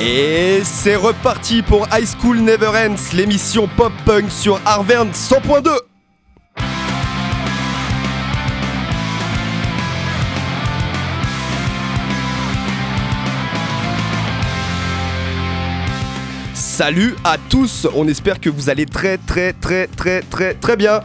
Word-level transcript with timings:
Et 0.00 0.60
c'est 0.62 0.94
reparti 0.94 1.60
pour 1.60 1.88
High 1.92 2.06
School 2.06 2.38
Never 2.38 2.68
Ends, 2.68 3.16
l'émission 3.16 3.66
pop-punk 3.66 4.30
sur 4.30 4.60
Arverne 4.64 5.10
100.2 5.10 5.70
Salut 16.54 17.16
à 17.24 17.36
tous, 17.50 17.88
on 17.92 18.06
espère 18.06 18.40
que 18.40 18.50
vous 18.50 18.70
allez 18.70 18.86
très 18.86 19.18
très 19.18 19.52
très 19.52 19.88
très 19.88 20.20
très 20.22 20.54
très 20.54 20.76
bien. 20.76 21.00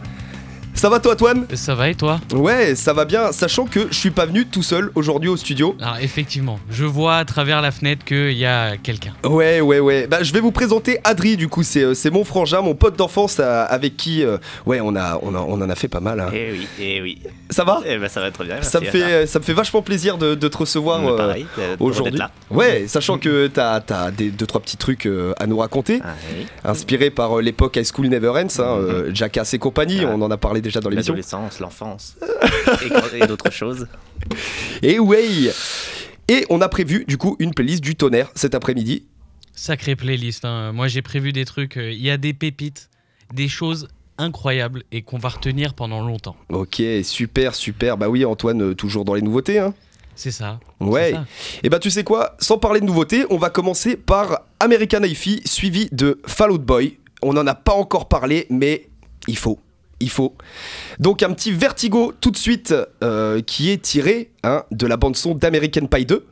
Ça 0.76 0.90
va 0.90 0.98
toi, 1.00 1.14
Toine 1.16 1.46
Ça 1.54 1.74
va 1.74 1.88
et 1.88 1.94
toi 1.94 2.20
Ouais, 2.34 2.74
ça 2.74 2.92
va 2.92 3.04
bien, 3.04 3.32
sachant 3.32 3.64
que 3.64 3.86
je 3.90 3.94
suis 3.94 4.10
pas 4.10 4.26
venu 4.26 4.44
tout 4.44 4.62
seul 4.62 4.90
aujourd'hui 4.96 5.28
au 5.30 5.36
studio. 5.36 5.76
Alors 5.80 5.96
effectivement, 6.02 6.58
je 6.68 6.84
vois 6.84 7.16
à 7.18 7.24
travers 7.24 7.62
la 7.62 7.70
fenêtre 7.70 8.04
qu'il 8.04 8.32
y 8.32 8.44
a 8.44 8.76
quelqu'un. 8.76 9.12
Ouais, 9.24 9.60
ouais, 9.60 9.78
ouais. 9.78 10.06
Bah, 10.08 10.22
je 10.22 10.32
vais 10.32 10.40
vous 10.40 10.50
présenter 10.50 10.98
Adri, 11.04 11.36
du 11.36 11.48
coup, 11.48 11.62
c'est 11.62 11.82
euh, 11.84 11.94
c'est 11.94 12.10
mon 12.10 12.24
frangin, 12.24 12.60
mon 12.60 12.74
pote 12.74 12.96
d'enfance 12.96 13.36
euh, 13.40 13.64
avec 13.68 13.96
qui, 13.96 14.24
euh, 14.24 14.36
ouais, 14.66 14.80
on, 14.82 14.94
a, 14.96 15.18
on, 15.22 15.34
a, 15.34 15.38
on 15.38 15.54
en 15.62 15.70
a 15.70 15.74
fait 15.74 15.88
pas 15.88 16.00
mal. 16.00 16.20
hein. 16.20 16.30
Eh 16.34 16.50
oui, 16.52 16.66
eh 16.80 17.00
oui. 17.02 17.22
Ça 17.50 17.64
va 17.64 17.80
Eh 17.86 17.96
ben 17.96 18.08
ça 18.08 18.20
va 18.20 18.30
très 18.32 18.44
bien. 18.44 18.60
ça 18.60 18.80
me, 18.80 18.86
fait, 18.86 19.02
euh, 19.02 19.26
ça 19.26 19.38
me 19.38 19.44
fait 19.44 19.52
vachement 19.54 19.80
plaisir 19.80 20.18
de, 20.18 20.34
de 20.34 20.48
te 20.48 20.56
recevoir 20.58 21.00
Mais 21.00 21.08
euh, 21.10 21.16
pareil, 21.16 21.46
euh, 21.60 21.76
aujourd'hui. 21.80 22.18
là. 22.18 22.30
Ouais, 22.50 22.86
sachant 22.88 23.16
que 23.18 23.46
t'as 23.46 23.80
as 23.90 24.10
des 24.10 24.30
deux 24.30 24.46
trois 24.46 24.60
petits 24.60 24.76
trucs 24.76 25.06
euh, 25.06 25.32
à 25.38 25.46
nous 25.46 25.56
raconter, 25.58 26.00
Ah, 26.04 26.14
oui. 26.36 26.46
inspirés 26.64 27.10
par 27.10 27.38
euh, 27.38 27.42
l'époque 27.42 27.76
High 27.76 27.86
School 27.90 28.08
Never 28.08 28.30
Ends, 28.30 28.58
hein, 28.60 28.76
euh, 28.80 29.10
Jackass 29.14 29.54
et 29.54 29.58
compagnie. 29.58 30.00
Ah. 30.02 30.10
On 30.14 30.20
en 30.20 30.30
a 30.30 30.36
parlé 30.36 30.60
déjà 30.64 30.80
dans 30.80 30.90
l'émission. 30.90 31.12
L'adolescence, 31.12 31.60
l'enfance 31.60 32.16
et, 33.14 33.22
et 33.22 33.26
d'autres 33.26 33.50
choses. 33.52 33.86
Et 34.82 34.98
ouais. 34.98 35.52
Et 36.28 36.46
on 36.50 36.60
a 36.60 36.68
prévu 36.68 37.04
du 37.06 37.18
coup 37.18 37.36
une 37.38 37.54
playlist 37.54 37.82
du 37.82 37.94
tonnerre 37.96 38.30
cet 38.34 38.54
après-midi. 38.54 39.04
Sacrée 39.52 39.94
playlist. 39.94 40.44
hein. 40.44 40.72
Moi 40.72 40.88
j'ai 40.88 41.02
prévu 41.02 41.32
des 41.32 41.44
trucs. 41.44 41.76
euh, 41.76 41.92
Il 41.92 42.00
y 42.00 42.10
a 42.10 42.16
des 42.16 42.32
pépites, 42.32 42.88
des 43.32 43.46
choses 43.48 43.88
incroyables 44.18 44.84
et 44.92 45.02
qu'on 45.02 45.18
va 45.18 45.28
retenir 45.28 45.74
pendant 45.74 46.04
longtemps. 46.04 46.36
Ok, 46.48 46.82
super, 47.02 47.54
super. 47.54 47.96
Bah 47.96 48.08
oui, 48.08 48.24
Antoine, 48.24 48.62
euh, 48.62 48.74
toujours 48.74 49.04
dans 49.04 49.14
les 49.14 49.22
nouveautés. 49.22 49.58
Hein. 49.58 49.74
C'est 50.16 50.30
ça. 50.30 50.60
Ouais. 50.80 51.10
ça. 51.12 51.26
Et 51.64 51.68
bah 51.68 51.78
tu 51.80 51.90
sais 51.90 52.04
quoi, 52.04 52.36
sans 52.38 52.56
parler 52.58 52.80
de 52.80 52.86
nouveautés, 52.86 53.26
on 53.30 53.36
va 53.36 53.50
commencer 53.50 53.96
par 53.96 54.42
American 54.60 55.02
Hi-Fi 55.02 55.42
suivi 55.44 55.88
de 55.92 56.20
Fall 56.26 56.52
Out 56.52 56.62
Boy. 56.62 56.98
On 57.22 57.32
n'en 57.32 57.46
a 57.46 57.54
pas 57.54 57.72
encore 57.74 58.08
parlé, 58.08 58.46
mais 58.50 58.88
il 59.26 59.36
faut. 59.36 59.58
Il 60.00 60.10
faut. 60.10 60.34
Donc 60.98 61.22
un 61.22 61.32
petit 61.32 61.52
vertigo 61.52 62.12
tout 62.20 62.30
de 62.30 62.36
suite 62.36 62.74
euh, 63.02 63.40
qui 63.40 63.70
est 63.70 63.80
tiré 63.82 64.30
hein, 64.42 64.64
de 64.70 64.86
la 64.86 64.96
bande 64.96 65.16
son 65.16 65.34
d'American 65.34 65.86
Pie 65.86 66.06
2. 66.06 66.26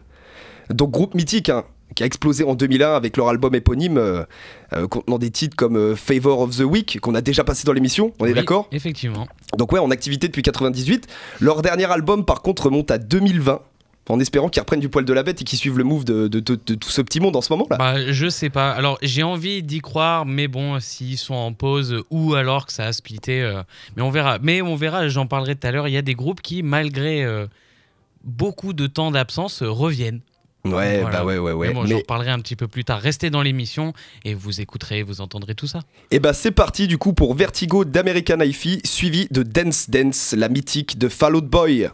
Donc 0.70 0.91
groupe 0.91 1.14
mythique 1.14 1.48
hein, 1.48 1.64
qui 1.94 2.02
a 2.02 2.06
explosé 2.06 2.44
en 2.44 2.55
2001 2.55 2.94
avec 2.94 3.16
leur 3.16 3.28
album 3.28 3.55
éponyme 3.55 3.98
euh, 3.98 4.24
euh, 4.72 4.88
contenant 4.88 5.18
des 5.18 5.30
titres 5.30 5.56
comme 5.56 5.96
Favor 5.96 6.40
of 6.40 6.56
the 6.56 6.62
Week 6.62 6.98
qu'on 7.00 7.14
a 7.14 7.20
déjà 7.20 7.44
passé 7.44 7.64
dans 7.64 7.72
l'émission, 7.72 8.12
on 8.18 8.27
est 8.27 8.34
d'accord? 8.34 8.68
Effectivement. 8.72 9.28
donc 9.56 9.72
ouais, 9.72 9.78
en 9.78 9.90
activité 9.90 10.28
depuis 10.28 10.42
98. 10.42 11.06
Leur 11.40 11.62
dernier 11.62 11.90
album, 11.90 12.24
par 12.24 12.42
contre, 12.42 12.66
remonte 12.66 12.90
à 12.90 12.98
2020. 12.98 13.60
En 14.08 14.19
espérant 14.19 14.48
qu'ils 14.48 14.61
reprennent 14.61 14.81
du 14.81 14.89
poil 14.89 15.05
de 15.05 15.12
la 15.12 15.22
bête 15.22 15.41
et 15.41 15.45
qu'ils 15.45 15.58
suivent 15.61 15.78
le 15.78 15.84
move 15.84 16.05
de, 16.05 16.27
de- 16.27 16.41
de- 16.41 16.58
de 16.67 16.75
tout 16.75 16.91
ce 16.91 17.00
petit 17.03 17.20
monde 17.20 17.36
en 17.36 17.41
ce 17.41 17.53
moment 17.53 17.67
là. 17.70 17.77
Bah, 17.77 18.11
je 18.12 18.28
sais 18.28 18.50
pas. 18.50 18.72
Alors, 18.72 18.98
j'ai 19.00 19.22
envie 19.22 19.62
d'y 19.62 19.78
croire, 19.81 20.27
mais 20.27 20.48
bon, 20.48 20.81
s'ils 20.81 21.19
sont 21.19 21.34
en 21.34 21.53
pause 21.53 22.03
ou 22.11 22.34
alors 22.34 22.67
que 22.67 22.73
ça 22.73 22.84
a 22.86 22.92
splitté, 22.92 23.42
euh, 23.42 23.62
mais 23.97 24.03
on 24.03 24.11
verra. 24.11 24.39
Mais 24.42 24.61
on 24.61 24.75
verra, 24.75 25.08
j'en 25.08 25.27
parlerai 25.27 25.55
tout 25.55 25.67
à 25.67 25.70
l'heure. 25.70 25.86
Il 25.86 25.92
y 25.95 25.96
a 25.96 26.02
des 26.02 26.14
groupes 26.14 26.41
qui, 26.42 26.64
malgré 26.64 27.23
euh, 27.24 27.46
beaucoup 28.24 28.73
de 28.73 28.86
temps 28.89 29.12
d'absence, 29.12 29.62
euh, 29.62 29.70
reviennent. 29.70 30.20
ouais, 30.64 31.01
voilà. 31.01 31.18
bah 31.20 31.24
ouais, 31.24 31.39
ouais, 31.39 31.52
ouais. 31.52 31.68
mais 31.68 31.74
bon, 31.74 31.86
j'en 31.86 31.96
Mais 31.96 32.02
parlerai 32.02 32.30
un 32.30 32.41
petit 32.41 32.57
peu 32.57 32.67
plus 32.68 32.85
tard. 32.85 33.01
Restez 33.01 33.30
dans 33.30 33.42
l'émission 33.42 33.92
et 34.24 34.35
vous 34.35 34.61
écouterez, 34.61 35.02
vous 35.05 35.20
entendrez 35.20 35.55
tout 35.55 35.67
ça. 35.68 35.80
et 36.11 36.18
bah 36.18 36.33
c'est 36.33 36.51
parti 36.52 36.89
du 36.89 36.98
coup 36.98 37.12
pour 37.12 37.35
Vertigo 37.35 37.85
d'American 37.85 38.41
Hi-Fi 38.41 38.80
suivi 38.85 39.29
de 39.30 39.42
Dance 39.45 39.91
Dance, 39.91 40.35
la 40.36 40.48
mythique 40.48 40.98
de 40.98 41.08
Fall 41.08 41.36
Out 41.36 41.46
Boy. 41.46 41.89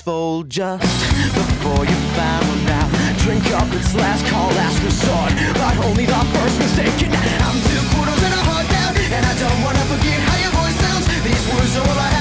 Fold 0.00 0.48
just 0.48 0.82
before 1.34 1.84
you 1.84 1.98
found 2.16 2.70
out. 2.70 2.90
Drink 3.18 3.44
up 3.52 3.68
its 3.74 3.94
last 3.94 4.24
call, 4.26 4.48
last 4.60 4.82
resort, 4.82 5.32
but 5.54 5.76
only 5.84 6.06
the 6.06 6.20
first 6.34 6.58
mistake. 6.58 7.10
I'm 7.44 7.58
two 7.68 7.82
quarters 7.92 8.22
and 8.22 8.34
a 8.34 8.42
heart 8.48 8.68
down, 8.68 8.92
and 8.96 9.24
I 9.26 9.34
don't 9.36 9.60
wanna 9.62 9.84
forget 9.92 10.18
how 10.28 10.36
your 10.40 10.52
voice 10.60 10.78
sounds. 10.84 11.06
These 11.24 11.44
words 11.52 11.76
are 11.76 11.88
all 11.88 11.98
I 11.98 12.10
have, 12.16 12.19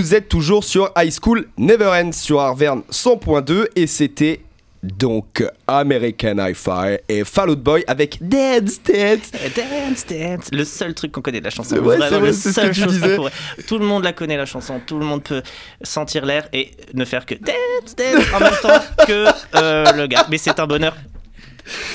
vous 0.00 0.14
êtes 0.14 0.28
toujours 0.28 0.62
sur 0.62 0.92
High 0.96 1.12
School 1.12 1.48
Never 1.58 1.86
Ends 1.86 2.12
sur 2.12 2.38
Arverne 2.40 2.82
100.2 2.90 3.66
et 3.74 3.88
c'était 3.88 4.42
donc 4.80 5.44
American 5.66 6.36
Hi-Fi 6.38 6.98
et 7.08 7.24
Fall 7.24 7.50
Out 7.50 7.58
Boy 7.60 7.84
avec 7.88 8.18
Dance 8.20 8.80
Dance. 8.84 9.32
Dance, 9.56 10.06
dance. 10.08 10.48
Le 10.52 10.64
seul 10.64 10.94
truc 10.94 11.10
qu'on 11.10 11.20
connaît 11.20 11.40
de 11.40 11.44
la 11.46 11.50
chanson. 11.50 11.70
C'est 11.74 11.80
vrai, 11.80 11.96
Vraiment, 11.96 12.10
c'est 12.12 12.18
vrai, 12.20 12.26
le 12.28 12.32
c'est 12.32 12.48
ce 12.50 12.52
seul 12.54 12.68
que 12.70 12.74
tu 12.74 12.80
chose 12.82 13.00
pourrait- 13.16 13.32
Tout 13.66 13.78
le 13.78 13.86
monde 13.86 14.04
la 14.04 14.12
connaît, 14.12 14.36
la 14.36 14.46
chanson. 14.46 14.80
Tout 14.86 15.00
le 15.00 15.04
monde 15.04 15.24
peut 15.24 15.42
sentir 15.82 16.24
l'air 16.24 16.48
et 16.52 16.70
ne 16.94 17.04
faire 17.04 17.26
que 17.26 17.34
dance, 17.34 17.96
dance 17.96 18.24
en 18.34 18.38
même 18.38 18.52
temps 18.62 19.04
que 19.04 19.26
euh, 19.56 19.92
le 19.94 20.06
gars. 20.06 20.26
Mais 20.30 20.38
c'est 20.38 20.60
un 20.60 20.66
bonheur. 20.68 20.94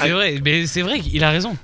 C'est 0.01 0.09
vrai, 0.09 0.35
mais 0.43 0.67
c'est 0.67 0.81
vrai 0.81 0.99
qu'il 0.99 1.23
a 1.23 1.29
raison. 1.29 1.55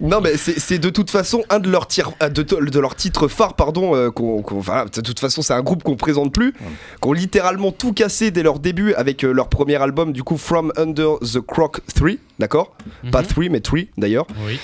Non 0.00 0.20
mais 0.20 0.36
c'est 0.36 0.78
de 0.78 0.90
toute 0.90 1.10
façon 1.10 1.44
un 1.48 1.58
de 1.58 1.70
leurs 1.70 1.86
tirs, 1.86 2.10
euh, 2.22 2.28
de, 2.28 2.42
de 2.42 2.80
leurs 2.80 2.94
titres 2.96 3.28
phares 3.28 3.54
pardon 3.54 3.94
euh, 3.94 4.10
qu'on 4.10 4.42
qu'on- 4.42 4.60
de 4.60 5.00
toute 5.00 5.20
façon 5.20 5.42
c'est 5.42 5.52
un 5.54 5.62
groupe 5.62 5.82
qu'on 5.82 5.96
présente 5.96 6.32
plus 6.32 6.52
qui 6.52 7.08
ont 7.08 7.12
littéralement 7.12 7.72
tout 7.72 7.92
cassé 7.92 8.30
dès 8.30 8.42
leur 8.42 8.58
début 8.58 8.94
avec 8.94 9.24
euh, 9.24 9.32
leur 9.32 9.48
premier 9.48 9.76
album 9.76 10.12
du 10.12 10.22
coup 10.22 10.36
From 10.36 10.72
Under 10.76 11.18
the 11.20 11.40
Croc 11.40 11.80
3 11.94 12.10
d'accord? 12.38 12.74
Pas 13.12 13.22
Mhm. 13.22 13.26
3 13.28 13.44
mais 13.50 13.60
3 13.60 13.80
d'ailleurs 13.96 14.26
Oui. 14.46 14.58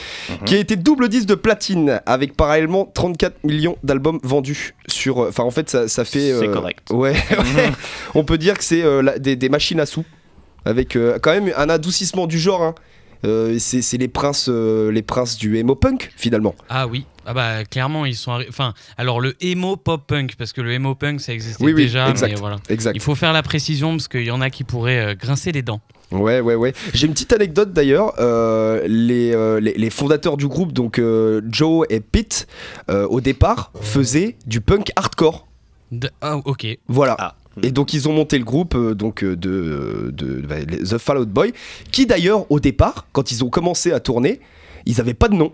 qui 0.45 0.55
a 0.55 0.59
été 0.59 0.77
double 0.77 1.09
disque 1.09 1.27
de 1.27 1.35
platine 1.35 2.01
avec 2.07 2.37
parallèlement 2.37 2.91
34 2.93 3.45
millions 3.45 3.77
d'albums 3.83 4.19
vendus 4.23 4.75
sur 4.89 5.23
euh, 5.23 5.29
enfin 5.29 5.45
en 5.45 5.51
fait 5.51 5.71
ça, 5.71 5.89
ça 5.89 6.05
fait 6.05 6.33
C'est 6.39 6.49
euh, 6.49 6.53
correct. 6.53 6.89
ouais, 6.91 7.13
ouais. 7.31 7.71
on 8.15 8.25
peut 8.25 8.39
dire 8.39 8.59
que 8.59 8.65
c'est 8.65 8.83
euh, 8.83 9.19
des, 9.19 9.37
des 9.37 9.49
machines 9.49 9.81
à 9.81 9.87
sous 9.87 10.05
avec 10.65 10.95
euh, 10.97 11.19
quand 11.21 11.33
même 11.33 11.53
un 11.57 11.69
adoucissement 11.69 12.27
du 12.27 12.39
genre 12.39 12.63
hein. 12.63 12.75
Euh, 13.25 13.57
c'est 13.59 13.99
les 13.99 14.09
princes 14.09 14.49
euh, 14.49 14.91
les 14.91 15.03
princes 15.03 15.37
du 15.39 15.57
emo 15.57 15.75
punk 15.77 16.11
finalement 16.17 16.55
Ah 16.69 16.87
oui, 16.89 17.07
ah 17.25 17.33
bah 17.35 17.65
clairement 17.65 18.05
ils 18.05 18.17
sont 18.17 18.41
enfin 18.49 18.75
alors 18.99 19.21
le 19.21 19.37
emo 19.41 19.77
pop 19.77 20.05
punk 20.07 20.35
parce 20.37 20.53
que 20.53 20.61
le 20.61 20.73
emo 20.73 20.95
punk 20.97 21.21
ça 21.21 21.33
existait 21.33 21.63
Oui, 21.65 21.73
oui, 21.73 21.85
déjà 21.85 22.11
exact. 22.11 22.31
mais 22.33 22.35
voilà. 22.41 22.57
exact 22.69 22.97
Il 22.97 23.01
faut 23.01 23.15
faire 23.15 23.33
la 23.33 23.43
précision 23.45 23.91
parce 23.93 24.09
qu'il 24.09 24.25
y 24.25 24.31
en 24.33 24.41
a 24.41 24.51
qui 24.51 24.65
pourraient 24.65 25.13
euh, 25.13 25.15
grincer 25.15 25.53
les 25.53 25.63
dents. 25.63 25.81
Ouais, 26.11 26.41
ouais, 26.41 26.55
ouais. 26.57 26.75
J'ai 26.93 27.07
une 27.07 27.15
petite 27.15 27.33
anecdote 27.33 27.73
d'ailleurs. 27.73 28.13
Euh, 28.19 28.83
les, 28.87 29.33
euh, 29.33 29.61
les, 29.61 29.73
les 29.73 29.89
fondateurs 29.89 30.37
du 30.37 30.47
groupe, 30.47 30.73
donc 30.75 30.99
euh, 30.99 31.41
Joe 31.49 31.87
et 31.89 32.01
Pete, 32.01 32.47
euh, 32.91 33.07
au 33.07 33.23
départ, 33.23 33.73
faisaient 33.81 34.37
du 34.47 34.61
punk 34.61 34.91
hardcore. 34.95 35.47
De- 35.91 36.11
Ah 36.21 36.37
ok. 36.45 36.67
Voilà. 36.87 37.17
Ah. 37.19 37.35
Et 37.63 37.71
donc 37.71 37.93
ils 37.93 38.09
ont 38.09 38.13
monté 38.13 38.39
le 38.39 38.45
groupe 38.45 38.75
euh, 38.75 38.95
donc 38.95 39.23
euh, 39.23 39.37
de, 39.37 40.11
de, 40.13 40.41
bah, 40.47 40.57
The 40.65 40.99
Fall 40.99 41.19
Out 41.19 41.29
Boy, 41.29 41.53
qui 41.91 42.07
d'ailleurs 42.07 42.51
au 42.51 42.61
départ, 42.61 43.07
quand 43.13 43.31
ils 43.31 43.45
ont 43.45 43.51
commencé 43.51 43.93
à 43.93 44.01
tourner, 44.01 44.41
ils 44.87 45.01
avaient 45.01 45.15
pas 45.15 45.29
de 45.29 45.35
nom. 45.35 45.53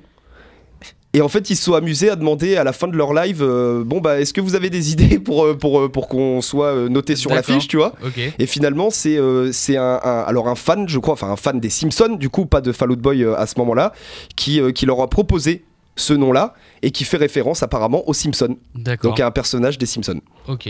Et 1.14 1.22
en 1.22 1.28
fait, 1.28 1.48
ils 1.48 1.56
se 1.56 1.64
sont 1.64 1.72
amusés 1.72 2.10
à 2.10 2.16
demander 2.16 2.56
à 2.56 2.64
la 2.64 2.72
fin 2.74 2.86
de 2.86 2.94
leur 2.94 3.14
live, 3.14 3.42
euh, 3.42 3.82
bon 3.82 3.98
bah, 4.00 4.20
est-ce 4.20 4.34
que 4.34 4.42
vous 4.42 4.54
avez 4.54 4.68
des 4.68 4.92
idées 4.92 5.18
pour 5.18 5.44
euh, 5.44 5.54
pour 5.54 5.80
euh, 5.80 5.88
pour 5.88 6.06
qu'on 6.06 6.42
soit 6.42 6.66
euh, 6.66 6.88
noté 6.90 7.16
sur 7.16 7.30
l'affiche, 7.36 7.66
tu 7.68 7.78
vois? 7.78 7.94
Et 8.38 8.44
finalement, 8.46 8.90
c'est 8.90 9.16
euh, 9.18 9.50
c'est 9.50 9.76
un, 9.78 9.98
un- 10.04 10.20
alors 10.26 10.48
un 10.48 10.54
fan, 10.54 10.86
je 10.88 10.98
crois, 10.98 11.14
enfin 11.14 11.30
un 11.30 11.36
fan 11.36 11.58
des 11.60 11.70
Simpsons, 11.70 12.16
du 12.20 12.28
coup, 12.28 12.44
pas 12.44 12.60
de 12.60 12.72
Fall 12.72 12.92
Out 12.92 12.98
Boy 13.00 13.24
euh, 13.24 13.34
à 13.38 13.46
ce 13.46 13.58
moment-là, 13.58 13.92
qui, 14.36 14.60
euh, 14.60 14.70
qui 14.70 14.84
leur 14.84 15.00
a 15.00 15.08
proposé 15.08 15.64
ce 15.96 16.12
nom-là 16.12 16.54
et 16.82 16.90
qui 16.92 17.04
fait 17.04 17.16
référence 17.16 17.62
apparemment 17.62 18.06
aux 18.08 18.14
Simpsons, 18.14 18.56
D'accord. 18.74 19.10
donc 19.10 19.18
à 19.20 19.26
un 19.26 19.30
personnage 19.32 19.78
des 19.78 19.86
Simpsons. 19.86 20.20
Ok. 20.46 20.68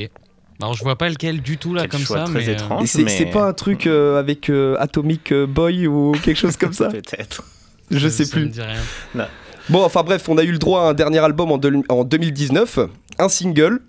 Alors 0.61 0.75
je 0.75 0.83
vois 0.83 0.97
pas 0.97 1.09
lequel 1.09 1.41
du 1.41 1.57
tout 1.59 1.73
là 1.75 1.83
Quel 1.83 1.91
comme 1.91 2.01
choix 2.01 2.19
ça 2.19 2.25
très 2.25 2.41
mais 2.41 2.49
euh, 2.49 2.53
étrange. 2.53 2.89
C'est 2.89 3.03
mais- 3.05 3.11
c'est 3.17 3.27
pas 3.27 3.47
un 3.47 3.53
truc 3.53 3.87
euh, 3.87 4.19
avec 4.19 4.51
euh, 4.51 4.77
Atomic 4.79 5.33
Boy 5.33 5.87
ou 5.87 6.13
quelque 6.23 6.37
chose 6.39 6.57
comme 6.57 6.73
ça 6.73 6.89
Peut-être. 6.91 7.43
Je 7.91 8.09
sais 8.09 8.25
ça 8.25 8.37
me 8.39 8.43
plus. 8.45 8.51
dit 8.51 8.61
rien. 8.61 9.29
Bon, 9.71 9.85
enfin 9.85 10.03
bref, 10.03 10.29
on 10.29 10.39
a 10.39 10.43
eu 10.43 10.53
le 10.53 10.59
droit 10.59 10.83
à 10.83 10.91
un 10.91 10.95
dernier 10.95 11.19
album 11.19 11.53
en, 11.53 11.61
en 11.91 12.05
2019, 12.05 12.79
un 13.19 13.29
single 13.29 13.81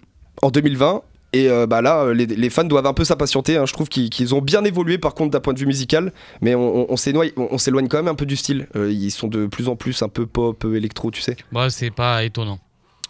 en 0.42 0.50
2020. 0.52 1.02
Et 1.32 1.48
euh, 1.48 1.68
bah 1.68 1.82
là, 1.82 2.12
les, 2.12 2.26
les 2.26 2.50
fans 2.50 2.64
doivent 2.64 2.88
un 2.88 2.94
peu 2.94 3.04
s'impatienter. 3.06 3.56
hein. 3.58 3.66
Je 3.68 3.74
trouve 3.74 3.88
qu'ils 3.88 4.10
qu'ils 4.10 4.34
ont 4.34 4.42
bien 4.42 4.64
évolué 4.64 4.98
par 4.98 5.14
contre 5.14 5.30
d'un 5.32 5.40
point 5.40 5.54
de 5.54 5.60
vue 5.60 5.68
musical, 5.68 6.12
mais 6.42 6.56
on, 6.56 6.82
on- 6.82 6.86
on 6.90 6.98
s'éloigne 6.98 7.30
on, 7.38 7.50
on 7.52 7.58
s'éloigne 7.60 7.88
quand 7.88 7.98
même 7.98 8.08
un 8.08 8.16
peu 8.16 8.26
du 8.26 8.36
style. 8.36 8.68
Euh, 8.76 8.92
ils 8.92 9.12
sont 9.12 9.28
de 9.28 9.46
plus 9.46 9.68
en 9.70 9.76
plus 9.76 10.02
un 10.02 10.10
peu 10.10 10.26
pop, 10.26 10.66
électro, 10.74 11.12
tu 11.12 11.22
sais. 11.22 11.38
Bah, 11.52 11.70
c'est 11.70 11.92
pas 11.92 12.24
étonnant. 12.24 12.60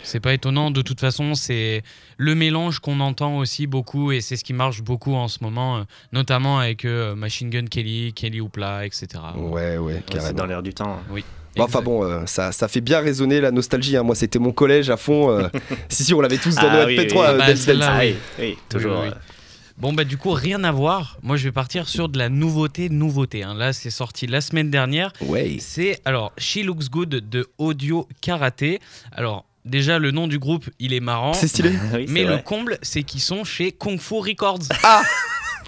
C'est 0.03 0.19
pas 0.19 0.33
étonnant, 0.33 0.71
de 0.71 0.81
toute 0.81 0.99
façon, 0.99 1.35
c'est 1.35 1.83
le 2.17 2.35
mélange 2.35 2.79
qu'on 2.79 2.99
entend 2.99 3.37
aussi 3.37 3.67
beaucoup 3.67 4.11
et 4.11 4.21
c'est 4.21 4.35
ce 4.37 4.43
qui 4.43 4.53
marche 4.53 4.81
beaucoup 4.81 5.13
en 5.13 5.27
ce 5.27 5.39
moment, 5.41 5.77
euh, 5.77 5.83
notamment 6.13 6.59
avec 6.59 6.85
euh, 6.85 7.15
Machine 7.15 7.49
Gun 7.49 7.65
Kelly, 7.65 8.13
Kelly 8.13 8.41
Hoopla, 8.41 8.85
etc. 8.85 9.07
Ouais, 9.35 9.77
ouais, 9.77 9.93
Ouais, 9.95 10.03
c'est 10.19 10.35
dans 10.35 10.45
l'air 10.45 10.63
du 10.63 10.73
temps. 10.73 10.99
Oui. 11.11 11.23
Bon, 11.55 11.63
enfin 11.63 11.81
bon, 11.81 12.03
euh, 12.03 12.25
ça, 12.25 12.51
ça 12.51 12.67
fait 12.67 12.79
bien 12.81 12.99
résonner 12.99 13.41
la 13.41 13.51
nostalgie. 13.51 13.97
hein. 13.97 14.03
Moi, 14.03 14.15
c'était 14.15 14.39
mon 14.39 14.51
collège 14.51 14.89
à 14.89 14.97
fond. 14.97 15.31
euh. 15.31 15.47
si, 15.89 16.03
si, 16.05 16.13
on 16.13 16.21
l'avait 16.21 16.37
tous 16.37 16.55
dans 16.55 16.69
Ah 16.69 16.81
nos 16.81 16.85
oui, 16.85 16.95
MP3. 16.95 17.11
oui. 17.11 17.17
euh, 17.17 17.23
Ah 17.27 17.33
bah, 17.33 17.47
Dance 17.49 17.59
celle-là, 17.59 17.87
Dance. 17.87 17.95
Ah 17.97 17.99
oui. 18.05 18.15
oui, 18.37 18.45
oui, 18.45 18.57
toujours. 18.69 18.99
oui, 19.01 19.07
oui. 19.07 19.13
euh, 19.13 19.19
Bon, 19.77 19.93
bah, 19.93 20.03
du 20.03 20.17
coup, 20.17 20.31
rien 20.31 20.63
à 20.63 20.71
voir. 20.71 21.17
Moi, 21.23 21.37
je 21.37 21.45
vais 21.45 21.51
partir 21.51 21.87
sur 21.89 22.07
de 22.07 22.17
la 22.17 22.29
nouveauté, 22.29 22.89
nouveauté. 22.89 23.43
hein. 23.43 23.53
Là, 23.55 23.73
c'est 23.73 23.89
sorti 23.89 24.27
la 24.27 24.41
semaine 24.41 24.69
dernière. 24.69 25.11
Ouais. 25.21 25.57
C'est 25.59 25.99
alors 26.05 26.31
She 26.37 26.57
Looks 26.63 26.89
Good 26.89 27.29
de 27.29 27.47
Audio 27.57 28.07
Karaté. 28.21 28.79
Alors, 29.11 29.45
déjà, 29.69 29.99
le 29.99 30.11
nom 30.11 30.27
du 30.27 30.39
groupe, 30.39 30.69
il 30.79 30.93
est 30.93 30.99
marrant. 30.99 31.33
C'est 31.33 31.47
stylé. 31.47 31.71
oui, 31.93 32.05
Mais 32.09 32.23
le 32.23 32.33
vrai. 32.33 32.43
comble, 32.43 32.77
c'est 32.81 33.03
qu'ils 33.03 33.21
sont 33.21 33.43
chez 33.43 33.71
Kung 33.71 33.99
Fu 33.99 34.15
Records. 34.15 34.59
Ah 34.83 35.03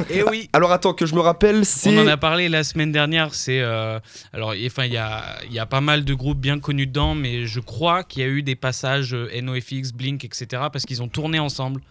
Et 0.09 0.23
oui 0.23 0.49
Alors 0.53 0.71
attends, 0.71 0.93
que 0.93 1.05
je 1.05 1.13
me 1.15 1.19
rappelle, 1.19 1.65
c'est. 1.65 1.89
On 1.95 2.01
en 2.01 2.07
a 2.07 2.17
parlé 2.17 2.47
la 2.49 2.63
semaine 2.63 2.91
dernière. 2.91 3.35
C'est 3.35 3.59
euh, 3.59 3.99
alors, 4.33 4.53
enfin, 4.65 4.85
il 4.85 4.93
y 4.93 4.97
a, 4.97 5.23
il 5.45 5.53
y 5.53 5.59
a 5.59 5.65
pas 5.65 5.81
mal 5.81 6.05
de 6.05 6.13
groupes 6.13 6.39
bien 6.39 6.59
connus 6.59 6.87
dedans, 6.87 7.13
mais 7.13 7.45
je 7.45 7.59
crois 7.59 8.03
qu'il 8.03 8.21
y 8.21 8.25
a 8.25 8.29
eu 8.29 8.41
des 8.41 8.55
passages 8.55 9.13
euh, 9.13 9.41
NoFX, 9.41 9.91
Blink, 9.93 10.23
etc. 10.23 10.63
Parce 10.71 10.85
qu'ils 10.85 11.03
ont 11.03 11.09
tourné 11.09 11.39
ensemble 11.39 11.81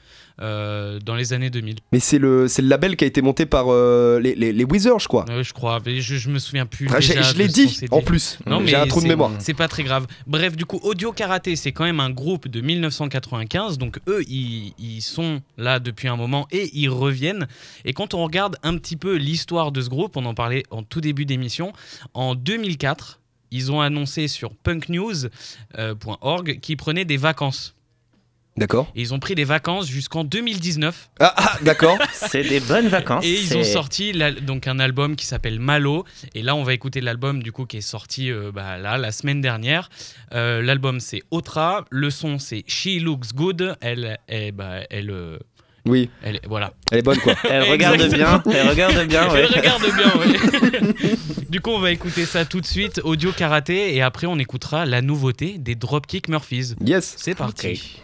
euh, 0.40 0.98
dans 1.00 1.14
les 1.14 1.32
années 1.32 1.50
2000. 1.50 1.76
Mais 1.92 2.00
c'est 2.00 2.18
le, 2.18 2.48
c'est 2.48 2.62
le 2.62 2.68
label 2.68 2.96
qui 2.96 3.04
a 3.04 3.06
été 3.06 3.22
monté 3.22 3.46
par 3.46 3.66
euh, 3.68 4.18
les, 4.20 4.34
les, 4.34 4.52
les 4.52 4.64
Wizards, 4.64 5.00
je 5.00 5.08
crois. 5.08 5.24
Ouais, 5.28 5.44
je 5.44 5.52
crois, 5.52 5.80
mais 5.84 6.00
je, 6.00 6.16
je 6.16 6.30
me 6.30 6.38
souviens 6.38 6.66
plus. 6.66 6.86
Enfin, 6.88 7.00
j'ai- 7.00 7.14
déjà 7.14 7.32
je 7.32 7.38
l'ai 7.38 7.48
dit 7.48 7.80
en 7.90 8.00
plus. 8.00 8.38
Non, 8.46 8.60
mais 8.60 8.68
J'ai 8.68 8.76
un 8.76 8.86
trou 8.86 9.00
de 9.02 9.08
mémoire. 9.08 9.32
C'est 9.38 9.54
pas 9.54 9.68
très 9.68 9.82
grave. 9.82 10.06
Bref, 10.26 10.56
du 10.56 10.64
coup, 10.64 10.80
Audio 10.82 11.12
Karaté, 11.12 11.56
c'est 11.56 11.72
quand 11.72 11.84
même 11.84 12.00
un 12.00 12.10
groupe 12.10 12.48
de 12.48 12.60
1995. 12.60 13.78
Donc, 13.78 13.98
eux, 14.08 14.22
ils, 14.28 14.72
ils 14.78 15.02
sont 15.02 15.42
là 15.58 15.78
depuis 15.80 16.08
un 16.08 16.16
moment 16.16 16.46
et 16.50 16.70
ils 16.74 16.88
reviennent. 16.88 17.46
Et 17.84 17.92
quand 17.92 18.14
on 18.14 18.22
regarde 18.24 18.56
un 18.62 18.76
petit 18.76 18.96
peu 18.96 19.16
l'histoire 19.16 19.72
de 19.72 19.80
ce 19.80 19.88
groupe, 19.90 20.16
on 20.16 20.24
en 20.24 20.34
parlait 20.34 20.62
en 20.70 20.82
tout 20.82 21.00
début 21.00 21.26
d'émission, 21.26 21.72
en 22.14 22.34
2004, 22.34 23.20
ils 23.50 23.72
ont 23.72 23.80
annoncé 23.80 24.28
sur 24.28 24.54
punknews.org 24.54 26.60
qu'ils 26.60 26.76
prenaient 26.76 27.04
des 27.04 27.16
vacances. 27.16 27.74
D'accord. 28.56 28.90
Et 28.94 29.00
ils 29.00 29.14
ont 29.14 29.20
pris 29.20 29.34
des 29.34 29.44
vacances 29.44 29.88
jusqu'en 29.88 30.24
2019. 30.24 31.10
Ah, 31.20 31.34
ah, 31.36 31.58
d'accord. 31.62 31.96
C'est 32.12 32.42
des 32.42 32.60
bonnes 32.60 32.88
vacances. 32.88 33.24
Et 33.24 33.32
ils 33.32 33.56
ont 33.56 33.64
sorti 33.64 34.12
donc 34.42 34.66
un 34.66 34.78
album 34.78 35.16
qui 35.16 35.24
s'appelle 35.24 35.60
Malo. 35.60 36.04
Et 36.34 36.42
là, 36.42 36.54
on 36.56 36.62
va 36.62 36.74
écouter 36.74 37.00
l'album 37.00 37.42
du 37.42 37.52
coup 37.52 37.64
qui 37.64 37.78
est 37.78 37.80
sorti 37.80 38.30
euh, 38.30 38.50
bah, 38.52 38.76
là 38.76 38.98
la 38.98 39.12
semaine 39.12 39.40
dernière. 39.40 39.88
Euh, 40.34 40.62
l'album 40.62 41.00
c'est 41.00 41.22
Otra. 41.30 41.84
Le 41.90 42.10
son 42.10 42.38
c'est 42.38 42.64
She 42.66 43.00
Looks 43.00 43.34
Good. 43.34 43.76
Elle, 43.80 44.18
bah, 44.54 44.80
elle, 44.90 45.10
euh, 45.10 45.38
Oui, 45.86 46.10
elle, 46.22 46.36
est- 46.36 46.46
voilà. 46.46 46.72
elle 46.90 46.98
est 46.98 47.02
bonne, 47.02 47.18
quoi. 47.18 47.34
Elle 47.48 47.70
regarde 47.70 47.96
bien. 48.12 48.42
Elle 48.52 48.68
regarde 48.68 49.06
bien. 49.06 49.28
ouais. 49.32 49.40
Elle 49.50 49.58
regarde 49.58 49.82
bien. 49.82 50.20
ouais. 50.20 51.14
du 51.48 51.60
coup, 51.60 51.70
on 51.70 51.78
va 51.80 51.90
écouter 51.90 52.26
ça 52.26 52.44
tout 52.44 52.60
de 52.60 52.66
suite, 52.66 53.00
audio 53.04 53.32
karaté, 53.32 53.94
et 53.94 54.02
après 54.02 54.26
on 54.26 54.38
écoutera 54.38 54.84
la 54.86 55.00
nouveauté 55.02 55.56
des 55.58 55.74
Dropkick 55.74 56.28
Murphys. 56.28 56.74
Yes. 56.84 57.14
C'est 57.16 57.34
parti. 57.34 58.00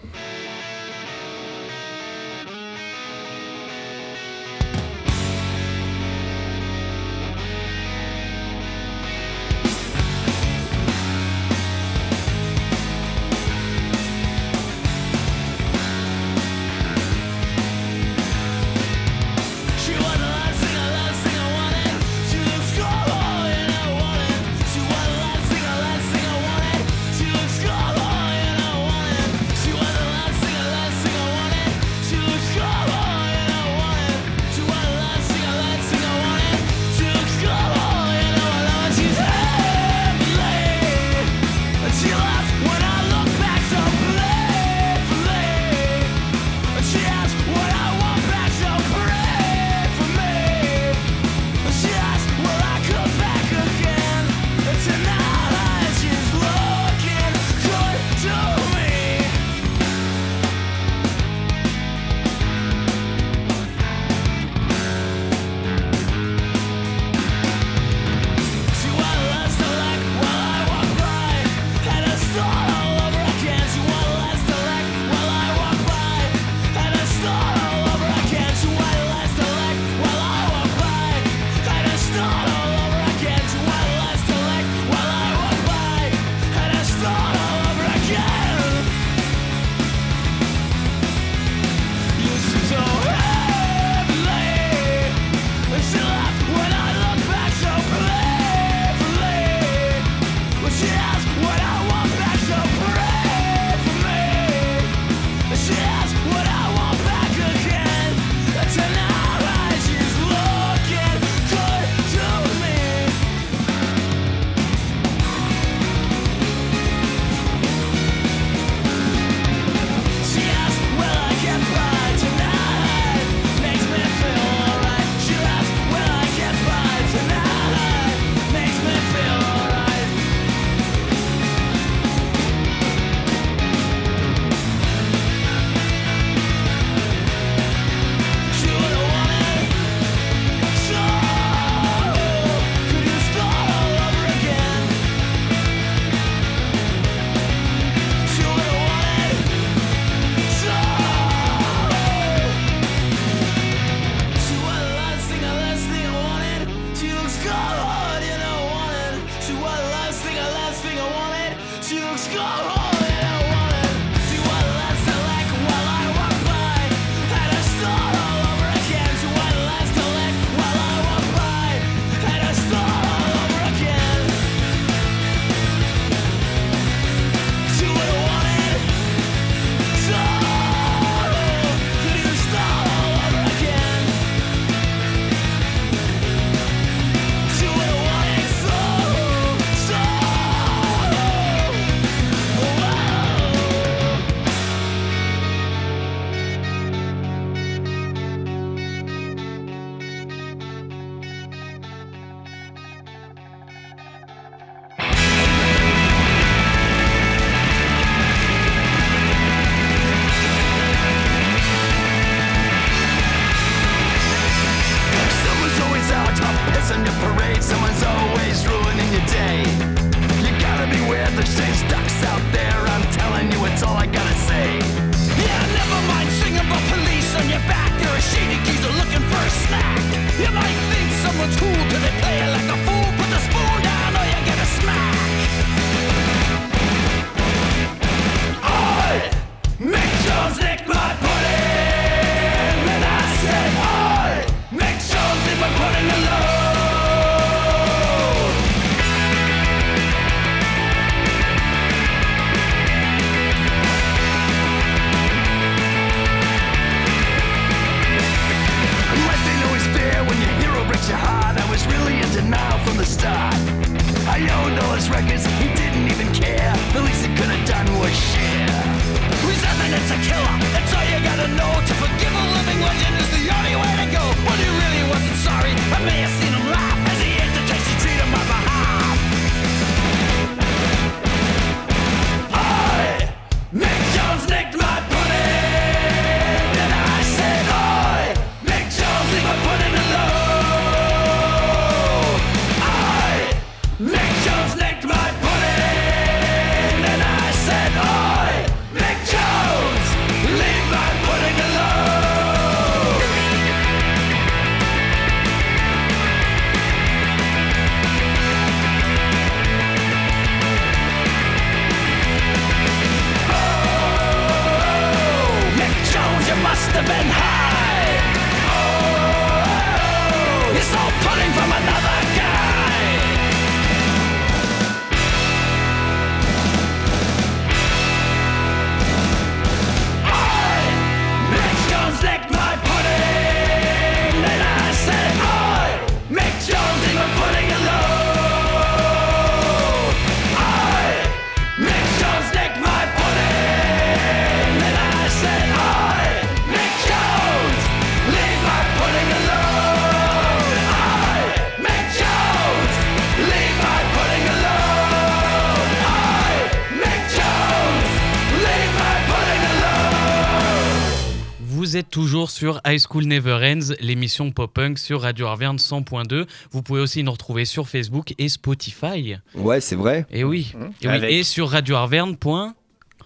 Vous 361.96 362.00
êtes 362.00 362.10
toujours 362.10 362.50
sur 362.50 362.82
High 362.86 363.00
School 363.00 363.24
Never 363.24 363.54
Ends, 363.54 363.94
l'émission 364.00 364.52
pop-punk 364.52 364.98
sur 364.98 365.22
Radio 365.22 365.46
Arverne 365.46 365.78
100.2. 365.78 366.44
Vous 366.70 366.82
pouvez 366.82 367.00
aussi 367.00 367.22
nous 367.22 367.32
retrouver 367.32 367.64
sur 367.64 367.88
Facebook 367.88 368.34
et 368.36 368.50
Spotify. 368.50 369.36
Ouais, 369.54 369.80
c'est 369.80 369.96
vrai. 369.96 370.26
Et 370.30 370.44
oui. 370.44 370.74
Et, 371.00 371.08
oui. 371.08 371.24
Et 371.24 371.42
sur 371.42 371.70
radioarverne.com. 371.70 372.74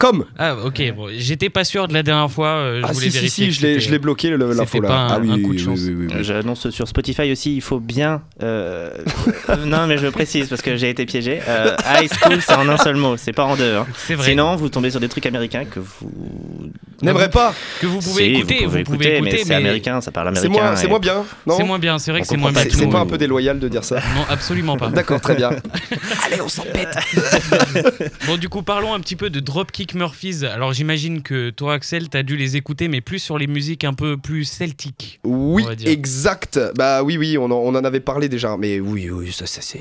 Comme 0.00 0.24
Ah, 0.38 0.56
ok. 0.56 0.82
Bon, 0.96 1.08
j'étais 1.14 1.50
pas 1.50 1.62
sûr 1.62 1.86
de 1.86 1.92
la 1.92 2.02
dernière 2.02 2.30
fois. 2.30 2.48
euh, 2.48 2.80
je 2.80 2.86
Ah 2.88 2.92
voulais 2.92 3.06
si, 3.06 3.12
si, 3.12 3.18
vérifier. 3.18 3.44
si, 3.46 3.52
je 3.52 3.60
l'ai- 3.60 3.68
c'était- 3.74 3.80
je 3.80 3.90
l'ai 3.92 3.98
bloqué 3.98 4.30
le- 4.30 4.52
l'info 4.54 4.80
là. 4.80 4.88
pas 4.88 4.94
un- 4.96 5.08
ah 5.08 5.18
oui, 5.20 5.30
un 5.30 5.42
coup 5.42 5.52
de 5.52 5.58
chance. 5.58 5.78
oui, 5.82 5.94
oui, 5.94 6.06
oui, 6.08 6.14
oui. 6.16 6.24
J'annonce 6.24 6.70
sur 6.70 6.88
Spotify 6.88 7.30
aussi, 7.30 7.54
il 7.54 7.60
faut 7.60 7.80
bien. 7.80 8.22
euh, 8.42 8.90
euh, 9.50 9.56
non, 9.66 9.86
mais 9.86 9.98
je 9.98 10.06
précise 10.08 10.48
parce 10.48 10.62
que 10.62 10.76
j'ai 10.76 10.88
été 10.88 11.04
piégé. 11.04 11.40
Euh, 11.46 11.76
high 12.00 12.10
school, 12.10 12.38
c'est 12.40 12.54
en 12.54 12.66
un 12.68 12.78
seul 12.78 12.96
mot, 12.96 13.16
c'est 13.18 13.32
pas 13.34 13.44
en 13.44 13.56
deux. 13.56 13.76
hein. 13.76 13.86
C'est 13.94 14.14
vrai. 14.14 14.30
Sinon, 14.30 14.56
vous 14.56 14.70
tombez 14.70 14.90
sur 14.90 15.00
des 15.00 15.08
trucs 15.10 15.26
américains 15.26 15.66
que 15.66 15.80
vous. 15.80 16.10
N'aimerais 17.02 17.28
pas 17.30 17.54
que 17.80 17.86
vous 17.86 17.98
pouvez 18.00 18.24
Si, 18.24 18.30
écouter. 18.40 18.54
Vous 18.64 18.70
pouvez 18.70 19.16
écouter, 19.16 19.20
mais 19.22 19.36
c'est 19.44 19.54
américain, 19.54 20.00
ça 20.00 20.10
parle 20.12 20.30
C'est 20.34 20.46
américain. 20.46 20.62
moins, 20.64 20.76
c'est 20.76 20.86
et- 20.86 20.88
moins 20.88 20.98
bien, 20.98 21.24
non 21.46 21.56
C'est 21.58 21.64
moins 21.64 21.78
bien. 21.78 21.98
C'est 21.98 22.10
vrai 22.10 22.20
On 22.20 22.22
que 22.22 22.28
c'est 22.28 22.36
moins 22.38 22.52
bien. 22.52 22.64
pas 22.64 22.70
C'est 22.70 22.86
pas 22.88 23.00
un 23.00 23.06
peu 23.06 23.18
déloyal 23.18 23.58
de 23.58 23.68
dire 23.68 23.84
ça 23.84 23.96
Non, 24.14 24.24
absolument 24.30 24.76
pas. 24.78 24.88
D'accord, 24.88 25.20
très 25.20 25.34
bien. 25.34 25.50
Bon, 28.26 28.36
du 28.36 28.48
coup, 28.48 28.62
parlons 28.62 28.94
un 28.94 29.00
petit 29.00 29.16
peu 29.16 29.30
de 29.30 29.40
Dropkick 29.40 29.89
Murphys. 29.94 30.44
Alors, 30.44 30.72
j'imagine 30.72 31.22
que 31.22 31.50
toi, 31.50 31.74
Axel, 31.74 32.08
t'as 32.08 32.22
dû 32.22 32.36
les 32.36 32.56
écouter, 32.56 32.88
mais 32.88 33.00
plus 33.00 33.18
sur 33.18 33.38
les 33.38 33.46
musiques 33.46 33.84
un 33.84 33.94
peu 33.94 34.16
plus 34.16 34.44
celtiques. 34.44 35.20
Oui, 35.24 35.64
exact. 35.86 36.58
Bah 36.76 37.02
oui, 37.02 37.16
oui, 37.18 37.36
on 37.38 37.44
en, 37.46 37.52
on 37.52 37.74
en 37.74 37.84
avait 37.84 38.00
parlé 38.00 38.28
déjà, 38.28 38.56
mais 38.56 38.80
oui, 38.80 39.10
oui, 39.10 39.32
ça, 39.32 39.46
ça, 39.46 39.60
c'est 39.62 39.80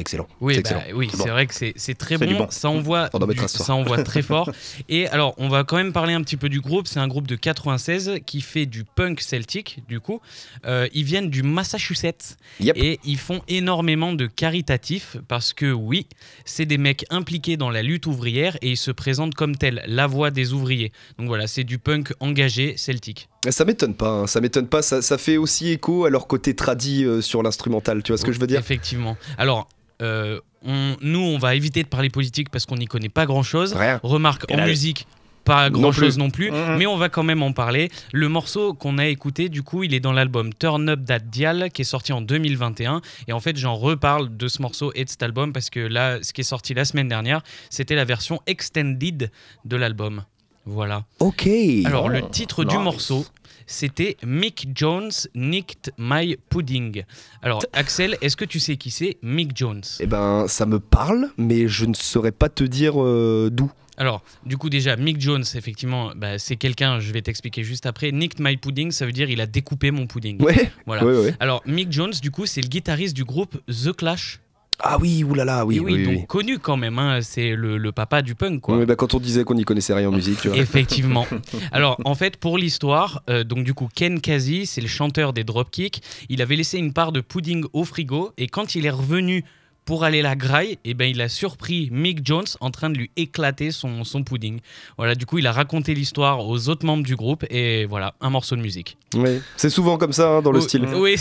excellent. 0.00 0.26
Oui, 0.40 0.54
C'est 0.56 0.72
bah, 0.74 0.82
oui, 0.94 1.08
bon. 1.16 1.24
vrai 1.26 1.46
que 1.46 1.54
c'est 1.54 1.94
très 1.98 2.18
bon. 2.18 2.46
Ça 2.50 2.68
envoie, 2.68 3.08
On 3.12 3.18
du- 3.26 3.36
ça 3.48 3.74
envoie 3.74 4.02
très 4.02 4.22
fort. 4.22 4.50
Et 4.88 5.06
alors, 5.08 5.34
on 5.38 5.48
va 5.48 5.64
quand 5.64 5.76
même 5.76 5.92
parler 5.92 6.14
un 6.14 6.22
petit 6.22 6.36
peu 6.36 6.48
du 6.48 6.60
groupe. 6.60 6.86
C'est 6.86 7.00
un 7.00 7.08
groupe 7.08 7.26
de 7.26 7.36
96 7.36 8.12
qui 8.26 8.40
fait 8.40 8.66
du 8.66 8.84
punk 8.84 9.20
celtique, 9.20 9.82
du 9.88 10.00
coup. 10.00 10.20
Euh, 10.66 10.88
ils 10.92 11.04
viennent 11.04 11.30
du 11.30 11.42
Massachusetts 11.42 12.36
Yep. 12.60 12.76
et 12.76 13.00
ils 13.04 13.18
font 13.18 13.40
énormément 13.48 14.12
de 14.12 14.26
caritatifs 14.26 15.16
parce 15.28 15.52
que 15.52 15.72
oui, 15.72 16.06
c'est 16.44 16.66
des 16.66 16.78
mecs 16.78 17.04
impliqués 17.10 17.56
dans 17.56 17.70
la 17.70 17.82
lutte 17.82 18.06
ouvrière 18.06 18.56
et 18.62 18.70
ils 18.70 18.76
se 18.76 18.90
présentent 18.90 19.34
comme 19.34 19.49
tels, 19.56 19.82
la 19.86 20.06
voix 20.06 20.30
des 20.30 20.52
ouvriers. 20.52 20.92
Donc 21.18 21.28
voilà, 21.28 21.46
c'est 21.46 21.64
du 21.64 21.78
punk 21.78 22.12
engagé 22.20 22.76
celtique. 22.76 23.28
Ça 23.48 23.64
m'étonne 23.64 23.94
pas, 23.94 24.10
hein, 24.10 24.26
ça 24.26 24.40
m'étonne 24.40 24.66
pas. 24.66 24.82
Ça, 24.82 25.02
ça 25.02 25.18
fait 25.18 25.36
aussi 25.36 25.68
écho 25.70 26.04
à 26.04 26.10
leur 26.10 26.26
côté 26.26 26.54
tradi 26.54 27.04
euh, 27.04 27.20
sur 27.20 27.42
l'instrumental. 27.42 28.02
Tu 28.02 28.12
vois 28.12 28.18
ce 28.18 28.24
que 28.24 28.32
je 28.32 28.40
veux 28.40 28.46
dire? 28.46 28.58
Effectivement. 28.60 29.16
Alors, 29.38 29.68
euh, 30.02 30.40
on- 30.64 30.96
nous, 31.00 31.20
on 31.20 31.38
va 31.38 31.54
éviter 31.54 31.82
de 31.82 31.88
parler 31.88 32.10
politique 32.10 32.50
parce 32.50 32.66
qu'on 32.66 32.76
n'y 32.76 32.86
connaît 32.86 33.08
pas 33.08 33.26
grand-chose. 33.26 33.72
Rien. 33.74 34.00
Remarque, 34.02 34.44
Et 34.50 34.54
en 34.54 34.58
là- 34.58 34.66
musique, 34.66 35.06
pas 35.44 35.70
Non 35.70 35.80
grand 35.80 35.92
chose 35.92 36.14
plus. 36.14 36.18
non 36.22 36.30
plus, 36.30 36.50
mais 36.50 36.86
on 36.86 36.96
va 36.96 37.08
quand 37.08 37.22
même 37.22 37.42
en 37.42 37.52
parler. 37.52 37.90
Le 38.12 38.28
morceau 38.28 38.74
qu'on 38.74 38.98
a 38.98 39.06
écouté, 39.06 39.48
du 39.48 39.62
coup, 39.62 39.82
il 39.82 39.94
est 39.94 40.00
dans 40.00 40.12
l'album 40.12 40.52
Turn 40.54 40.88
Up 40.88 41.04
That 41.06 41.20
Dial 41.20 41.70
qui 41.72 41.82
est 41.82 41.84
sorti 41.84 42.12
en 42.12 42.20
2021. 42.20 43.00
Et 43.28 43.32
en 43.32 43.40
fait, 43.40 43.56
j'en 43.56 43.74
reparle 43.74 44.36
de 44.36 44.48
ce 44.48 44.60
morceau 44.62 44.92
et 44.94 45.04
de 45.04 45.10
cet 45.10 45.22
album 45.22 45.52
parce 45.52 45.70
que 45.70 45.80
là, 45.80 46.18
ce 46.22 46.32
qui 46.32 46.40
est 46.42 46.44
sorti 46.44 46.74
la 46.74 46.84
semaine 46.84 47.08
dernière, 47.08 47.42
c'était 47.70 47.94
la 47.94 48.04
version 48.04 48.40
extended 48.46 49.30
de 49.64 49.76
l'album. 49.76 50.24
Voilà. 50.66 51.04
Ok. 51.18 51.48
Alors, 51.84 52.04
Oh, 52.04 52.08
le 52.08 52.28
titre 52.28 52.64
du 52.64 52.76
morceau, 52.78 53.24
c'était 53.66 54.16
Mick 54.24 54.68
Jones 54.74 55.10
Nicked 55.34 55.92
My 55.98 56.36
Pudding. 56.50 57.04
Alors, 57.42 57.62
Axel, 57.72 58.18
est-ce 58.20 58.36
que 58.36 58.44
tu 58.44 58.60
sais 58.60 58.76
qui 58.76 58.90
c'est 58.90 59.16
Mick 59.22 59.56
Jones? 59.56 59.82
Eh 60.00 60.06
ben, 60.06 60.46
ça 60.48 60.66
me 60.66 60.78
parle, 60.78 61.30
mais 61.38 61.66
je 61.66 61.86
ne 61.86 61.94
saurais 61.94 62.30
pas 62.32 62.48
te 62.48 62.62
dire 62.62 63.02
euh, 63.02 63.48
d'où. 63.50 63.70
Alors, 64.00 64.22
du 64.46 64.56
coup, 64.56 64.70
déjà, 64.70 64.96
Mick 64.96 65.20
Jones, 65.20 65.44
effectivement, 65.54 66.12
bah, 66.16 66.38
c'est 66.38 66.56
quelqu'un, 66.56 67.00
je 67.00 67.12
vais 67.12 67.20
t'expliquer 67.20 67.62
juste 67.62 67.84
après. 67.84 68.12
Nicked 68.12 68.40
my 68.40 68.56
pudding, 68.56 68.92
ça 68.92 69.04
veut 69.04 69.12
dire 69.12 69.28
il 69.28 69.42
a 69.42 69.46
découpé 69.46 69.90
mon 69.90 70.06
pudding. 70.06 70.42
Ouais. 70.42 70.72
Voilà. 70.86 71.04
Ouais, 71.04 71.18
ouais. 71.18 71.34
Alors, 71.38 71.62
Mick 71.66 71.92
Jones, 71.92 72.14
du 72.22 72.30
coup, 72.30 72.46
c'est 72.46 72.62
le 72.62 72.68
guitariste 72.68 73.14
du 73.14 73.24
groupe 73.24 73.58
The 73.68 73.92
Clash. 73.94 74.40
Ah 74.82 74.96
oui, 74.98 75.22
oulala, 75.22 75.66
oui, 75.66 75.76
Et 75.76 75.80
oui, 75.80 75.92
oui, 75.92 76.06
oui. 76.06 76.16
donc 76.16 76.26
connu 76.26 76.58
quand 76.58 76.78
même, 76.78 76.98
hein, 76.98 77.20
c'est 77.20 77.54
le, 77.54 77.76
le 77.76 77.92
papa 77.92 78.22
du 78.22 78.34
punk, 78.34 78.62
quoi. 78.62 78.78
Ouais, 78.78 78.86
bah, 78.86 78.96
quand 78.96 79.12
on 79.12 79.20
disait 79.20 79.44
qu'on 79.44 79.52
n'y 79.52 79.64
connaissait 79.64 79.92
rien 79.92 80.08
en 80.08 80.12
musique, 80.12 80.40
tu 80.40 80.48
vois. 80.48 80.56
Effectivement. 80.56 81.26
Alors, 81.72 82.00
en 82.06 82.14
fait, 82.14 82.38
pour 82.38 82.56
l'histoire, 82.56 83.22
euh, 83.28 83.44
donc 83.44 83.64
du 83.64 83.74
coup, 83.74 83.90
Ken 83.94 84.18
Kazi, 84.22 84.64
c'est 84.64 84.80
le 84.80 84.88
chanteur 84.88 85.34
des 85.34 85.44
Dropkick. 85.44 86.02
Il 86.30 86.40
avait 86.40 86.56
laissé 86.56 86.78
une 86.78 86.94
part 86.94 87.12
de 87.12 87.20
pudding 87.20 87.66
au 87.74 87.84
frigo 87.84 88.32
et 88.38 88.46
quand 88.46 88.74
il 88.74 88.86
est 88.86 88.90
revenu 88.90 89.44
pour 89.84 90.04
aller 90.04 90.22
la 90.22 90.36
graille, 90.36 90.78
eh 90.84 90.94
ben, 90.94 91.10
il 91.10 91.20
a 91.20 91.28
surpris 91.28 91.88
Mick 91.90 92.24
Jones 92.24 92.46
en 92.60 92.70
train 92.70 92.90
de 92.90 92.96
lui 92.98 93.10
éclater 93.16 93.70
son, 93.72 94.04
son 94.04 94.22
pudding. 94.22 94.60
Voilà, 94.96 95.14
du 95.14 95.26
coup, 95.26 95.38
il 95.38 95.46
a 95.46 95.52
raconté 95.52 95.94
l'histoire 95.94 96.46
aux 96.46 96.68
autres 96.68 96.86
membres 96.86 97.02
du 97.02 97.16
groupe 97.16 97.44
et 97.50 97.86
voilà, 97.86 98.14
un 98.20 98.30
morceau 98.30 98.56
de 98.56 98.60
musique. 98.60 98.96
Ouais. 99.14 99.40
C'est 99.56 99.70
souvent 99.70 99.98
comme 99.98 100.12
ça 100.12 100.28
hein, 100.28 100.42
dans 100.42 100.52
le 100.52 100.58
Oh, 100.58 100.62
style. 100.62 100.86
Oui, 100.94 101.16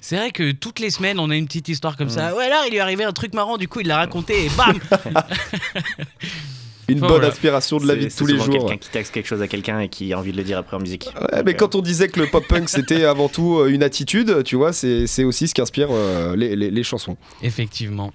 c'est 0.00 0.16
vrai. 0.16 0.30
Que 0.30 0.52
toutes 0.52 0.80
les 0.80 0.90
semaines, 0.90 1.18
on 1.20 1.30
a 1.30 1.36
une 1.36 1.46
petite 1.46 1.68
histoire 1.68 1.96
comme 1.96 2.10
ça. 2.10 2.34
Ouais, 2.34 2.44
alors, 2.44 2.64
il 2.66 2.70
lui 2.70 2.78
est 2.78 2.80
arrivé 2.80 3.04
un 3.04 3.12
truc 3.12 3.34
marrant, 3.34 3.56
du 3.58 3.68
coup, 3.68 3.80
il 3.80 3.86
l'a 3.86 3.98
raconté 3.98 4.46
et 4.46 4.50
bam 4.56 4.78
Une 6.88 6.98
Enfin, 6.98 7.06
bonne 7.08 7.16
voilà. 7.18 7.28
inspiration 7.28 7.76
de 7.76 7.86
la 7.86 7.94
vie 7.94 8.06
de 8.06 8.10
tous 8.14 8.24
les 8.26 8.36
jours. 8.38 8.48
quelqu'un 8.48 8.76
qui 8.78 8.88
texte 8.88 9.12
quelque 9.12 9.26
chose 9.26 9.42
à 9.42 9.48
quelqu'un 9.48 9.80
et 9.80 9.88
qui 9.90 10.12
a 10.12 10.18
envie 10.18 10.32
de 10.32 10.36
le 10.38 10.42
dire 10.42 10.56
après 10.58 10.76
en 10.76 10.80
musique. 10.80 11.08
Ouais, 11.32 11.42
mais 11.44 11.54
quand 11.54 11.74
on 11.74 11.82
disait 11.82 12.08
que 12.08 12.18
le 12.20 12.26
pop-punk 12.28 12.68
c'était 12.68 13.04
avant 13.04 13.28
tout 13.28 13.58
euh, 13.58 13.68
une 13.68 13.82
attitude, 13.82 14.42
tu 14.44 14.56
vois, 14.56 14.72
c'est 14.72 15.06
c'est 15.06 15.24
aussi 15.24 15.48
ce 15.48 15.54
qui 15.54 15.60
inspire 15.60 15.88
euh, 15.90 16.34
les, 16.34 16.56
les- 16.56 16.70
les 16.70 16.82
chansons. 16.82 17.16
Effectivement. 17.42 18.12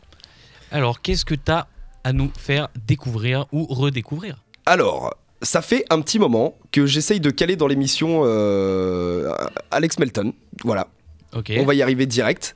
Alors, 0.72 1.02
qu'est-ce 1.02 1.24
que 1.26 1.36
tu 1.36 1.52
as 1.52 1.68
à 2.04 2.14
nous 2.14 2.32
faire 2.38 2.68
découvrir 2.88 3.46
ou 3.52 3.66
redécouvrir? 3.66 4.38
Alors, 4.66 5.14
ça 5.44 5.62
fait 5.62 5.86
un 5.92 6.02
petit 6.02 6.18
moment 6.18 6.58
que 6.72 6.86
j'essaye 6.88 7.20
de 7.20 7.30
caler 7.30 7.56
dans 7.56 7.68
l'émission 7.68 8.24
euh, 8.26 9.32
Alex 9.72 10.00
Melton. 10.00 10.34
Voilà, 10.64 10.88
Ok. 11.36 11.52
on 11.60 11.66
va 11.66 11.76
y 11.76 11.82
arriver 11.84 12.06
direct. 12.08 12.56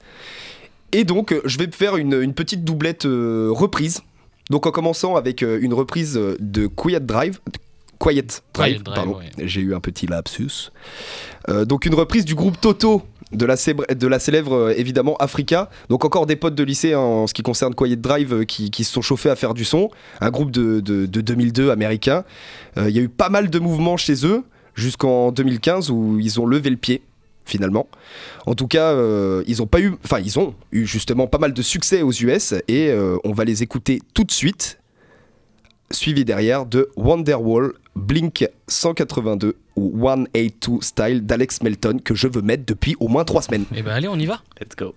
Et 0.93 1.03
donc, 1.03 1.31
euh, 1.33 1.41
je 1.45 1.57
vais 1.59 1.67
faire 1.71 1.97
une, 1.97 2.13
une 2.13 2.33
petite 2.33 2.63
doublette 2.63 3.05
euh, 3.05 3.49
reprise. 3.51 4.01
Donc, 4.49 4.65
en 4.65 4.71
commençant 4.71 5.15
avec 5.15 5.43
euh, 5.43 5.59
une 5.61 5.73
reprise 5.73 6.17
euh, 6.17 6.35
de 6.39 6.67
Quiet 6.67 6.99
Drive. 7.01 7.39
Quiet 7.99 8.41
Drive, 8.53 8.83
Drive, 8.83 8.95
pardon. 8.95 9.17
ouais. 9.17 9.25
J'ai 9.47 9.61
eu 9.61 9.73
un 9.73 9.79
petit 9.79 10.07
lapsus. 10.07 10.71
Euh, 11.49 11.65
donc, 11.65 11.85
une 11.85 11.95
reprise 11.95 12.25
du 12.25 12.35
groupe 12.35 12.59
Toto. 12.61 13.01
De 13.33 13.45
la, 13.45 13.57
célèbre, 13.57 13.83
de 13.93 14.07
la 14.07 14.19
célèbre 14.19 14.53
euh, 14.53 14.73
évidemment 14.77 15.17
Africa. 15.17 15.69
Donc 15.89 16.05
encore 16.05 16.27
des 16.27 16.37
potes 16.37 16.55
de 16.55 16.63
lycée 16.63 16.93
hein, 16.93 16.99
en 16.99 17.27
ce 17.27 17.33
qui 17.33 17.41
concerne 17.43 17.75
Quiet 17.75 17.97
Drive 17.97 18.33
euh, 18.33 18.43
qui, 18.45 18.71
qui 18.71 18.85
se 18.85 18.93
sont 18.93 19.01
chauffés 19.01 19.29
à 19.29 19.35
faire 19.35 19.53
du 19.53 19.65
son. 19.65 19.89
Un 20.21 20.29
groupe 20.29 20.49
de, 20.49 20.79
de- 20.79 21.05
de 21.07 21.19
2002 21.19 21.69
américain. 21.69 22.23
Il 22.77 22.87
y 22.91 22.99
a 22.99 23.01
eu 23.01 23.09
pas 23.09 23.27
mal 23.27 23.49
de 23.49 23.59
mouvements 23.59 23.97
chez 23.97 24.25
eux 24.25 24.43
jusqu'en 24.75 25.33
2015 25.33 25.89
où 25.91 26.19
ils 26.21 26.39
ont 26.39 26.45
levé 26.45 26.69
le 26.69 26.77
pied 26.77 27.01
finalement. 27.47 27.87
En 28.45 28.53
tout 28.53 28.67
cas, 28.67 28.91
euh, 28.91 29.43
ils 29.47 29.61
ont 29.61 29.67
pas 29.67 29.79
eu, 29.79 29.95
enfin 30.03 30.19
ils 30.19 30.37
ont 30.37 30.53
eu 30.71 30.85
justement 30.85 31.27
pas 31.27 31.37
mal 31.37 31.53
de 31.53 31.61
succès 31.61 32.01
aux 32.01 32.11
US 32.11 32.53
et 32.67 32.89
euh, 32.89 33.17
on 33.23 33.33
va 33.33 33.45
les 33.45 33.63
écouter 33.63 34.01
tout 34.13 34.23
de 34.23 34.31
suite, 34.31 34.79
suivi 35.91 36.25
derrière 36.25 36.65
de 36.65 36.89
Wonderwall, 36.95 37.73
Blink 37.95 38.47
182 38.67 39.55
ou 39.75 39.91
182 39.99 40.79
Style 40.81 41.25
d'Alex 41.25 41.61
Melton 41.63 41.99
que 42.03 42.13
je 42.13 42.27
veux 42.27 42.41
mettre 42.41 42.65
depuis 42.65 42.95
au 42.99 43.07
moins 43.07 43.23
trois 43.23 43.41
semaines. 43.41 43.65
Eh 43.75 43.81
ben 43.81 43.91
allez, 43.91 44.07
on 44.07 44.17
y 44.17 44.25
va. 44.25 44.41
Let's 44.59 44.75
go. 44.75 44.93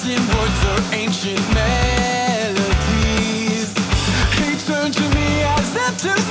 Forgotten 0.00 0.26
words 0.36 0.64
or 0.64 0.80
ancient 0.94 1.40
melodies. 1.54 2.60
He 4.38 4.56
turned 4.66 4.94
to 4.94 5.08
me 5.14 5.42
as 5.42 5.76
if 5.76 5.96
to 5.98 6.29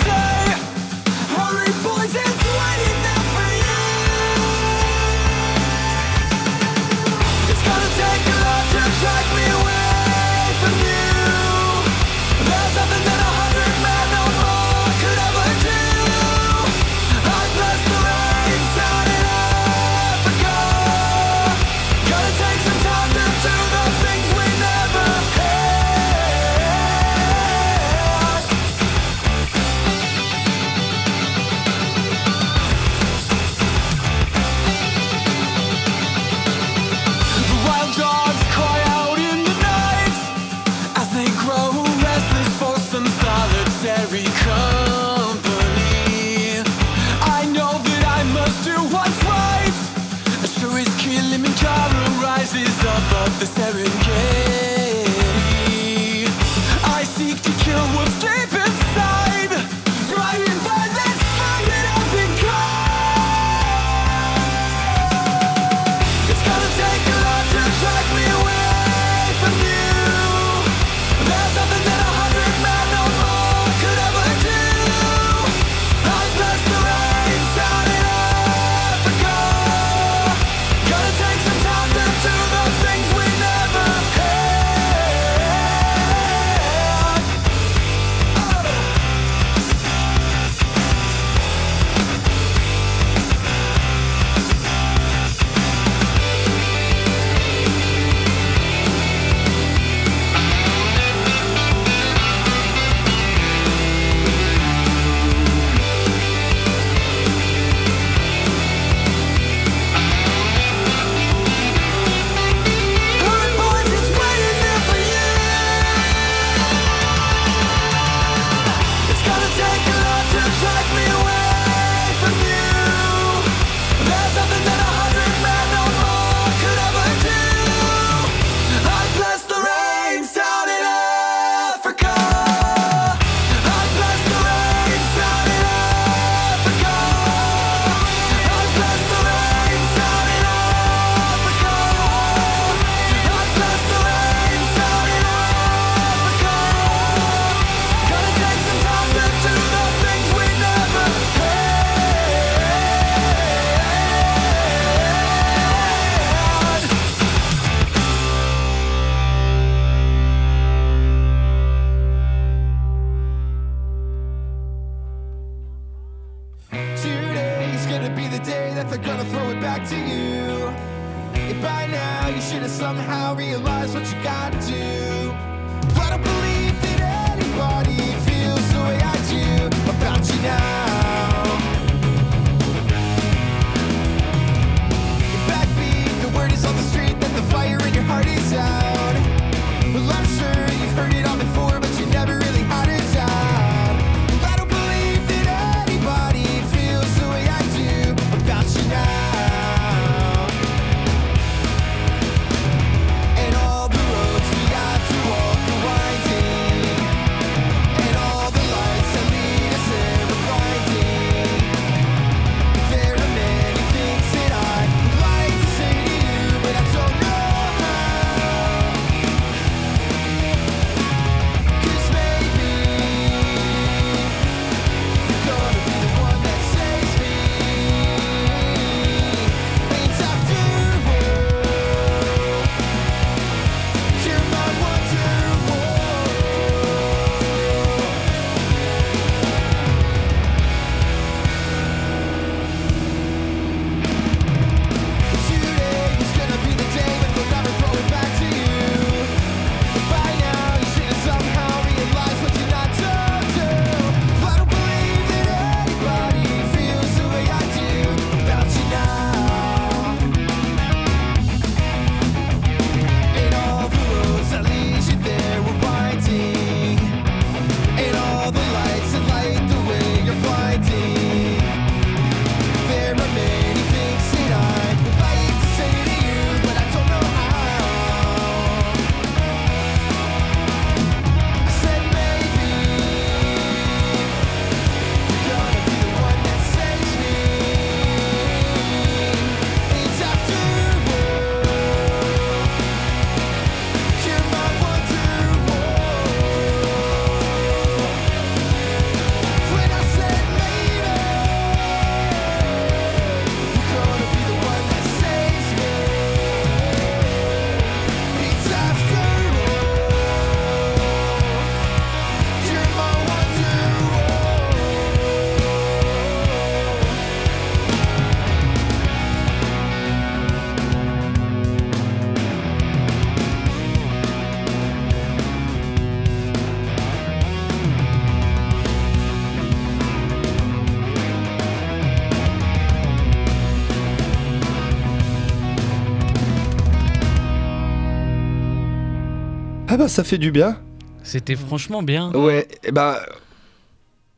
bah 339.99 340.07
ça 340.07 340.23
fait 340.23 340.37
du 340.37 340.49
bien. 340.49 340.79
C'était 341.23 341.57
franchement 341.57 342.01
bien. 342.01 342.31
Ouais, 342.31 342.69
et 342.85 342.91
bah. 342.93 343.21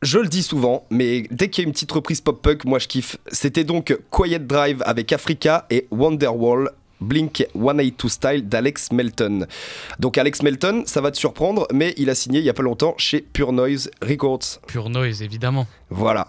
Je 0.02 0.18
le 0.18 0.26
dis 0.26 0.42
souvent, 0.42 0.84
mais 0.90 1.28
dès 1.30 1.48
qu'il 1.48 1.62
y 1.62 1.64
a 1.64 1.68
une 1.68 1.72
petite 1.72 1.92
reprise 1.92 2.20
pop-punk, 2.20 2.64
moi 2.64 2.80
je 2.80 2.88
kiffe. 2.88 3.18
C'était 3.30 3.62
donc 3.62 3.96
Quiet 4.10 4.40
Drive 4.40 4.82
avec 4.84 5.12
Africa 5.12 5.64
et 5.70 5.86
Wonderwall. 5.92 6.72
Blink 7.00 7.46
182 7.54 8.08
Style 8.08 8.48
d'Alex 8.48 8.90
Melton. 8.90 9.46
Donc 10.00 10.18
Alex 10.18 10.42
Melton, 10.42 10.82
ça 10.86 11.00
va 11.00 11.12
te 11.12 11.16
surprendre, 11.16 11.68
mais 11.72 11.94
il 11.96 12.10
a 12.10 12.16
signé 12.16 12.40
il 12.40 12.44
y 12.44 12.50
a 12.50 12.54
pas 12.54 12.62
longtemps 12.62 12.94
chez 12.96 13.20
Pure 13.20 13.52
Noise 13.52 13.90
Records. 14.02 14.60
Pure 14.66 14.88
noise, 14.90 15.22
évidemment. 15.22 15.66
Voilà. 15.90 16.28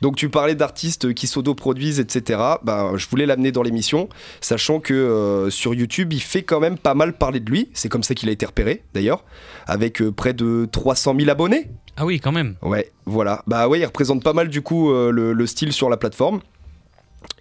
Donc 0.00 0.16
tu 0.16 0.28
parlais 0.30 0.54
d'artistes 0.54 1.12
qui 1.14 1.26
s'auto-produisent, 1.26 2.00
etc. 2.00 2.40
Ben, 2.62 2.96
je 2.96 3.06
voulais 3.08 3.26
l'amener 3.26 3.52
dans 3.52 3.62
l'émission, 3.62 4.08
sachant 4.40 4.80
que 4.80 4.94
euh, 4.94 5.50
sur 5.50 5.74
YouTube, 5.74 6.12
il 6.12 6.20
fait 6.22 6.42
quand 6.42 6.60
même 6.60 6.78
pas 6.78 6.94
mal 6.94 7.12
parler 7.12 7.40
de 7.40 7.50
lui. 7.50 7.68
C'est 7.74 7.88
comme 7.88 8.02
ça 8.02 8.14
qu'il 8.14 8.28
a 8.28 8.32
été 8.32 8.46
repéré, 8.46 8.84
d'ailleurs, 8.94 9.24
avec 9.66 10.00
euh, 10.00 10.10
près 10.10 10.32
de 10.32 10.68
300 10.70 11.14
000 11.18 11.30
abonnés. 11.30 11.70
Ah 11.96 12.06
oui, 12.06 12.18
quand 12.20 12.32
même. 12.32 12.54
Ouais, 12.62 12.90
voilà. 13.04 13.42
Bah 13.46 13.68
ouais, 13.68 13.80
il 13.80 13.84
représente 13.84 14.22
pas 14.22 14.32
mal 14.32 14.48
du 14.48 14.62
coup 14.62 14.90
euh, 14.90 15.10
le, 15.10 15.32
le 15.32 15.46
style 15.46 15.72
sur 15.72 15.90
la 15.90 15.96
plateforme. 15.96 16.40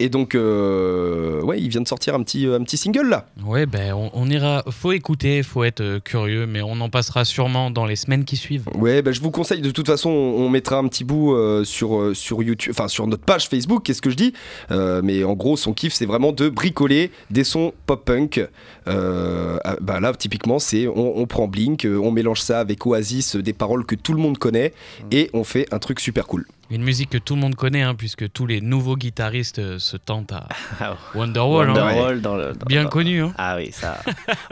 Et 0.01 0.07
donc, 0.09 0.33
euh, 0.33 1.41
ouais, 1.41 1.59
il 1.59 1.67
vient 1.67 1.81
de 1.81 1.87
sortir 1.87 2.15
un 2.15 2.23
petit, 2.23 2.45
un 2.45 2.63
petit 2.63 2.77
single 2.77 3.09
là. 3.09 3.25
Ouais, 3.45 3.65
ben 3.65 3.93
on, 3.93 4.09
on 4.13 4.29
ira. 4.29 4.63
Faut 4.69 4.93
écouter, 4.93 5.43
faut 5.43 5.63
être 5.65 5.81
euh, 5.81 5.99
curieux, 5.99 6.45
mais 6.45 6.61
on 6.61 6.79
en 6.79 6.89
passera 6.89 7.25
sûrement 7.25 7.69
dans 7.69 7.85
les 7.85 7.97
semaines 7.97 8.23
qui 8.23 8.37
suivent. 8.37 8.65
Ouais, 8.75 9.01
bah, 9.01 9.11
je 9.11 9.19
vous 9.19 9.31
conseille, 9.31 9.61
de 9.61 9.71
toute 9.71 9.87
façon, 9.87 10.09
on, 10.09 10.45
on 10.45 10.49
mettra 10.49 10.77
un 10.77 10.87
petit 10.87 11.03
bout 11.03 11.33
euh, 11.33 11.65
sur, 11.65 11.99
euh, 11.99 12.13
sur 12.13 12.41
YouTube, 12.41 12.73
enfin 12.73 12.87
sur 12.87 13.07
notre 13.07 13.23
page 13.23 13.49
Facebook, 13.49 13.83
qu'est-ce 13.83 14.01
que 14.01 14.09
je 14.09 14.15
dis? 14.15 14.33
Euh, 14.71 15.01
Mais 15.03 15.23
en 15.25 15.33
gros, 15.33 15.57
son 15.57 15.73
kiff, 15.73 15.93
c'est 15.93 16.05
vraiment 16.05 16.31
de 16.31 16.47
bricoler 16.47 17.11
des 17.29 17.43
sons 17.43 17.73
pop-punk. 17.85 18.47
Euh, 18.87 19.57
ah, 19.65 19.75
bah 19.81 19.99
là, 19.99 20.13
typiquement, 20.13 20.59
c'est 20.59 20.87
on, 20.87 21.17
on 21.17 21.25
prend 21.25 21.47
Blink, 21.47 21.85
euh, 21.85 21.97
on 21.97 22.11
mélange 22.11 22.41
ça 22.41 22.59
avec 22.61 22.85
Oasis, 22.85 23.35
euh, 23.35 23.41
des 23.41 23.53
paroles 23.53 23.85
que 23.85 23.95
tout 23.95 24.13
le 24.13 24.19
monde 24.19 24.37
connaît, 24.37 24.73
et 25.11 25.29
on 25.33 25.43
fait 25.43 25.67
un 25.73 25.79
truc 25.79 25.99
super 25.99 26.25
cool. 26.25 26.45
Une 26.71 26.84
musique 26.84 27.10
que 27.10 27.17
tout 27.17 27.34
le 27.34 27.41
monde 27.41 27.55
connaît, 27.55 27.82
hein, 27.82 27.95
puisque 27.95 28.32
tous 28.32 28.45
les 28.45 28.62
nouveaux 28.62 28.95
guitaristes 28.95 29.58
euh, 29.58 29.79
se 29.79 29.97
tentent 29.97 30.34
à 30.34 30.47
Ah, 30.79 30.95
Wonderwall. 31.15 31.69
hein. 31.69 31.73
Wonderwall 31.73 32.21
dans 32.21 32.36
le. 32.38 32.53
dans- 32.53 32.65
Bien 32.67 32.84
dans- 32.84 32.89
connu. 32.89 33.21
Hein. 33.21 33.34
Ah 33.39 33.55
oui, 33.58 33.71
ça. 33.71 34.03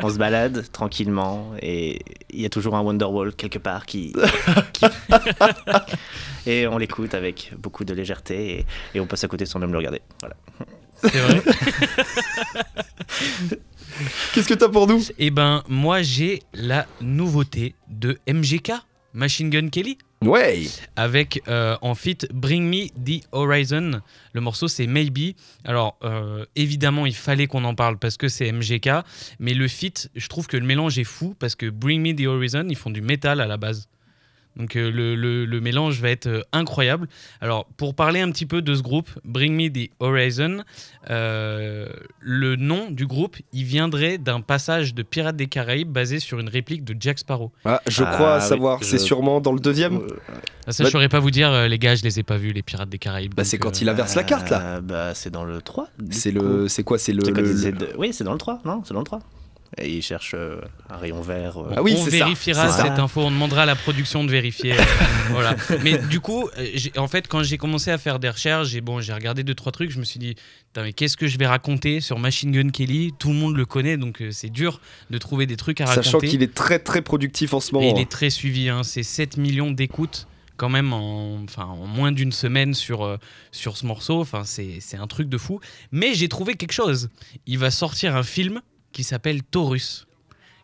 On 0.01 0.10
se 0.10 0.17
balade 0.17 0.65
tranquillement 0.71 1.51
et 1.62 2.01
il 2.32 2.41
y 2.41 2.45
a 2.45 2.49
toujours 2.49 2.75
un 2.75 2.82
Wonderwall 2.82 3.36
quelque 3.36 3.60
part 3.60 3.86
qui. 3.86 4.13
qui- 4.73 4.86
et 6.47 6.65
on 6.67 6.77
l'écoute 6.80 7.13
avec 7.13 7.51
beaucoup 7.58 7.84
de 7.86 7.93
légèreté 7.93 8.60
et, 8.60 8.65
et 8.95 8.99
on 8.99 9.06
passe 9.06 9.23
à 9.23 9.27
côté 9.27 9.45
sans 9.45 9.60
même 9.60 9.71
le 9.71 9.77
regarder. 9.77 10.01
Voilà. 10.21 10.36
C'est 11.03 11.19
vrai. 11.19 11.43
Qu'est-ce 14.34 14.47
que 14.47 14.53
t'as 14.56 14.69
pour 14.69 14.88
nous? 14.88 15.01
Eh 15.19 15.30
ben, 15.32 15.63
moi, 15.69 16.01
j'ai 16.01 16.41
la 16.53 16.86
nouveauté 17.01 17.75
de 17.89 18.17
MGK, 18.27 18.71
Machine 19.13 19.49
Gun 19.51 19.69
Kelly. 19.69 19.97
Ouais 20.23 20.65
avec 20.95 21.43
euh, 21.47 21.77
en 21.82 21.93
feat 21.93 22.27
Bring 22.34 22.63
Me 22.63 22.88
the 22.89 23.23
Horizon. 23.32 24.01
Le 24.34 24.41
morceau 24.41 24.67
c'est 24.67 24.88
Maybe. 24.88 25.36
Alors 25.63 25.97
euh, 26.03 26.45
évidemment 26.56 27.06
il 27.06 27.15
fallait 27.15 27.47
qu'on 27.47 27.63
en 27.63 27.75
parle 27.75 27.97
parce 27.97 28.17
que 28.17 28.27
c'est 28.27 28.51
MGK, 28.51 28.89
mais 29.39 29.53
le 29.53 29.67
feat, 29.67 30.10
je 30.15 30.27
trouve 30.27 30.47
que 30.47 30.58
le 30.58 30.65
mélange 30.65 30.97
est 30.97 31.03
fou 31.03 31.36
parce 31.38 31.56
que 31.56 31.69
Bring 31.69 32.01
Me 32.01 32.15
the 32.15 32.27
Horizon 32.27 32.65
ils 32.69 32.75
font 32.75 32.89
du 32.89 33.01
métal 33.01 33.41
à 33.41 33.47
la 33.47 33.58
base. 33.58 33.88
Donc 34.57 34.75
euh, 34.75 34.91
le, 34.91 35.15
le- 35.15 35.45
le 35.45 35.61
mélange 35.61 36.01
va 36.01 36.09
être 36.09 36.27
euh, 36.27 36.41
incroyable. 36.51 37.07
Alors 37.41 37.65
pour 37.77 37.95
parler 37.95 38.19
un 38.21 38.31
petit 38.31 38.45
peu 38.45 38.61
de 38.61 38.73
ce 38.75 38.81
groupe, 38.81 39.09
Bring 39.23 39.53
Me 39.55 39.69
the 39.69 39.89
Horizon, 39.99 40.63
euh, 41.09 41.87
le 42.19 42.55
nom 42.55 42.89
du 42.91 43.05
groupe, 43.07 43.37
il 43.53 43.63
viendrait 43.63 44.17
d'un 44.17 44.41
passage 44.41 44.93
de 44.93 45.03
Pirates 45.03 45.35
des 45.35 45.47
Caraïbes 45.47 45.89
basé 45.91 46.19
sur 46.19 46.39
une 46.39 46.49
réplique 46.49 46.83
de 46.83 46.95
Jack 46.99 47.19
Sparrow. 47.19 47.51
Ah, 47.65 47.81
je 47.87 48.03
Ah, 48.03 48.11
crois 48.13 48.37
oui, 48.37 48.41
savoir, 48.47 48.83
c'est 48.83 48.97
je- 48.97 49.03
sûrement 49.03 49.39
dans 49.41 49.53
le 49.53 49.59
deuxième. 49.59 49.97
Euh, 49.97 50.07
Ah, 50.69 50.73
ça, 50.73 50.83
Bah- 50.83 50.89
je 50.89 50.91
saurais 50.91 51.07
pas 51.09 51.19
vous 51.19 51.31
dire, 51.31 51.49
euh, 51.51 51.67
les 51.69 51.79
gars, 51.79 51.95
je 51.95 52.03
les 52.03 52.19
ai 52.19 52.23
pas 52.23 52.35
vus, 52.37 52.51
les 52.51 52.61
Pirates 52.61 52.89
des 52.89 52.97
Caraïbes. 52.97 53.33
Bah, 53.35 53.45
c'est 53.45 53.57
quand 53.57 53.69
euh, 53.75 53.79
il 53.81 53.87
inverse 53.89 54.15
la 54.15 54.23
carte 54.23 54.49
là. 54.49 54.81
bah, 54.81 55.13
c'est 55.13 55.29
dans 55.29 55.45
le 55.45 55.61
3. 55.61 55.87
du 55.99 56.15
C'est 56.15 56.31
le, 56.31 56.67
c'est 56.67 56.83
quoi, 56.83 56.97
c'est 56.97 57.13
le, 57.13 57.21
de- 57.21 57.89
Oui, 57.97 58.11
c'est 58.11 58.23
dans 58.25 58.33
le 58.33 58.37
3, 58.37 58.59
non 58.65 58.81
C'est 58.85 58.93
dans 58.93 58.99
le 58.99 59.05
3. 59.05 59.19
Et 59.79 59.97
ils 59.97 60.01
cherchent 60.01 60.33
euh, 60.33 60.59
un 60.89 60.97
rayon 60.97 61.21
vert. 61.21 61.57
euh, 61.61 61.73
Ah 61.75 61.83
oui, 61.83 61.93
on 61.97 62.03
ça, 62.03 62.09
vérifiera 62.09 62.67
ça. 62.69 62.83
cette 62.83 62.99
info, 62.99 63.21
on 63.21 63.29
demandera 63.31 63.61
à 63.61 63.65
la 63.67 63.75
production 63.75 64.23
de 64.23 64.31
vérifier. 64.31 64.73
euh, 64.73 64.83
voilà. 65.29 65.55
Mais 65.83 65.97
du 65.99 66.19
coup, 66.19 66.49
euh, 66.57 66.77
en 66.97 67.07
fait, 67.07 67.27
quand 67.27 67.43
j'ai 67.43 67.57
commencé 67.57 67.91
à 67.91 67.97
faire 67.99 68.17
des 68.19 68.29
recherches, 68.29 68.69
j'ai 68.69 68.81
bon, 68.81 69.01
j'ai 69.01 69.13
regardé 69.13 69.43
deux 69.43 69.53
trois 69.53 69.71
trucs, 69.71 69.91
je 69.91 69.99
me 69.99 70.03
suis 70.03 70.19
dit, 70.19 70.35
mais 70.75 70.93
qu'est-ce 70.93 71.15
que 71.17 71.27
je 71.27 71.37
vais 71.37 71.45
raconter 71.47 72.01
sur 72.01 72.17
Machine 72.17 72.51
Gun 72.51 72.69
Kelly? 72.69 73.13
Tout 73.19 73.29
le 73.29 73.35
monde 73.35 73.55
le 73.55 73.65
connaît, 73.65 73.97
donc 73.97 74.21
euh, 74.21 74.31
c'est 74.31 74.49
dur 74.49 74.81
de 75.11 75.17
trouver 75.19 75.45
des 75.45 75.57
trucs 75.57 75.79
à 75.81 75.85
raconter. 75.85 76.03
Sachant 76.05 76.19
qu'il 76.19 76.41
est 76.41 76.53
très 76.55 76.79
très 76.79 77.01
productif 77.03 77.53
en 77.53 77.59
ce 77.59 77.69
Et 77.69 77.73
moment. 77.73 77.93
il 77.95 78.01
est 78.01 78.09
très 78.09 78.29
suivi, 78.31 78.69
hein. 78.69 78.81
c'est 78.83 79.03
7 79.03 79.37
millions 79.37 79.69
d'écoutes 79.71 80.27
quand 80.55 80.69
même 80.69 80.91
en, 80.91 81.43
enfin, 81.43 81.65
en 81.65 81.85
moins 81.85 82.11
d'une 82.11 82.31
semaine 82.31 82.73
sur, 82.73 83.03
euh, 83.05 83.17
sur 83.51 83.77
ce 83.77 83.85
morceau, 83.85 84.19
enfin, 84.21 84.41
c'est 84.43 84.79
c'est 84.79 84.97
un 84.97 85.05
truc 85.05 85.29
de 85.29 85.37
fou. 85.37 85.59
Mais 85.91 86.15
j'ai 86.15 86.29
trouvé 86.29 86.55
quelque 86.55 86.71
chose, 86.71 87.09
il 87.45 87.59
va 87.59 87.69
sortir 87.69 88.15
un 88.15 88.23
film 88.23 88.61
qui 88.97 89.03
s'appelle 89.03 89.43
Taurus, 89.43 90.07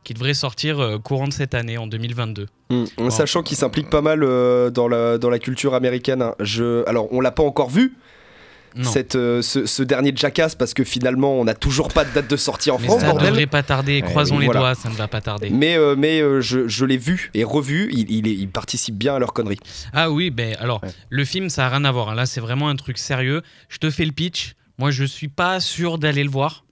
qui 0.04 0.16
devrait 0.16 0.34
sortir 0.34 0.80
euh, 0.80 0.98
courant 0.98 1.28
de 1.28 1.34
cette 1.34 1.54
année, 1.54 1.78
en 1.78 1.86
2022. 1.86 2.48
Mm. 2.72 3.10
Sachant 3.12 3.44
qu'il 3.44 3.56
s'implique 3.56 3.92
pas 3.92 4.02
mal 4.02 4.24
euh, 4.24 4.72
dans, 4.72 4.88
la, 4.88 5.20
dans 5.20 5.30
la 5.30 5.38
culture 5.38 5.76
américaine. 5.76 6.24
hein. 6.24 6.34
Je, 6.40 6.84
alors, 6.90 7.08
on 7.14 7.22
l'a 7.22 7.30
pas 7.30 7.44
encore 7.44 7.70
vu, 7.70 7.94
cette, 8.82 9.14
euh, 9.16 9.44
ce, 9.44 9.68
ce 9.68 9.84
dernier 9.84 10.12
Jackass, 10.16 10.56
parce 10.56 10.74
que 10.74 10.84
finalement, 10.84 11.36
on 11.40 11.44
n'a 11.44 11.54
toujours 11.54 11.90
pas 11.90 12.06
de 12.06 12.12
date 12.12 12.28
de 12.28 12.36
sortie 12.36 12.72
en 12.72 12.80
Mais 12.80 12.88
France, 12.88 13.02
ça 13.02 13.10
bordel. 13.12 13.28
devrait 13.30 13.46
pas 13.46 13.62
tarder, 13.62 14.02
Ouais, 14.02 14.10
croisons 14.10 14.40
les 14.40 14.46
voilà. 14.48 14.62
doigts, 14.62 14.74
ça 14.76 14.90
ne 14.90 14.96
va 14.96 15.08
pas 15.08 15.22
tarder. 15.22 15.52
Mais, 15.52 15.78
mais 15.96 16.22
je, 16.42 16.68
je 16.68 16.86
l'ai 16.86 16.98
vu 16.98 17.30
et 17.36 17.44
revu, 17.44 17.92
il, 17.94 18.26
il, 18.26 18.50
participe 18.50 18.96
bien 18.98 19.14
à 19.14 19.20
leur 19.20 19.32
connerie. 19.34 19.60
Ah 19.94 20.10
oui, 20.10 20.32
ben 20.32 20.56
alors, 20.60 20.82
Ouais. 20.82 20.90
le 21.12 21.24
film, 21.24 21.50
ça 21.50 21.68
a 21.68 21.70
rien 21.70 21.86
à 21.86 21.92
voir. 21.92 22.10
hein. 22.10 22.16
Là, 22.16 22.26
c'est 22.26 22.42
vraiment 22.42 22.68
un 22.68 22.76
truc 22.76 22.98
sérieux. 22.98 23.44
Je 23.70 23.78
te 23.78 23.92
fais 23.92 24.06
le 24.06 24.12
pitch. 24.12 24.56
Moi, 24.80 24.90
je 24.90 25.04
suis 25.04 25.28
pas 25.28 25.60
sûr 25.60 26.00
d'aller 26.00 26.24
le 26.24 26.32
voir. 26.32 26.66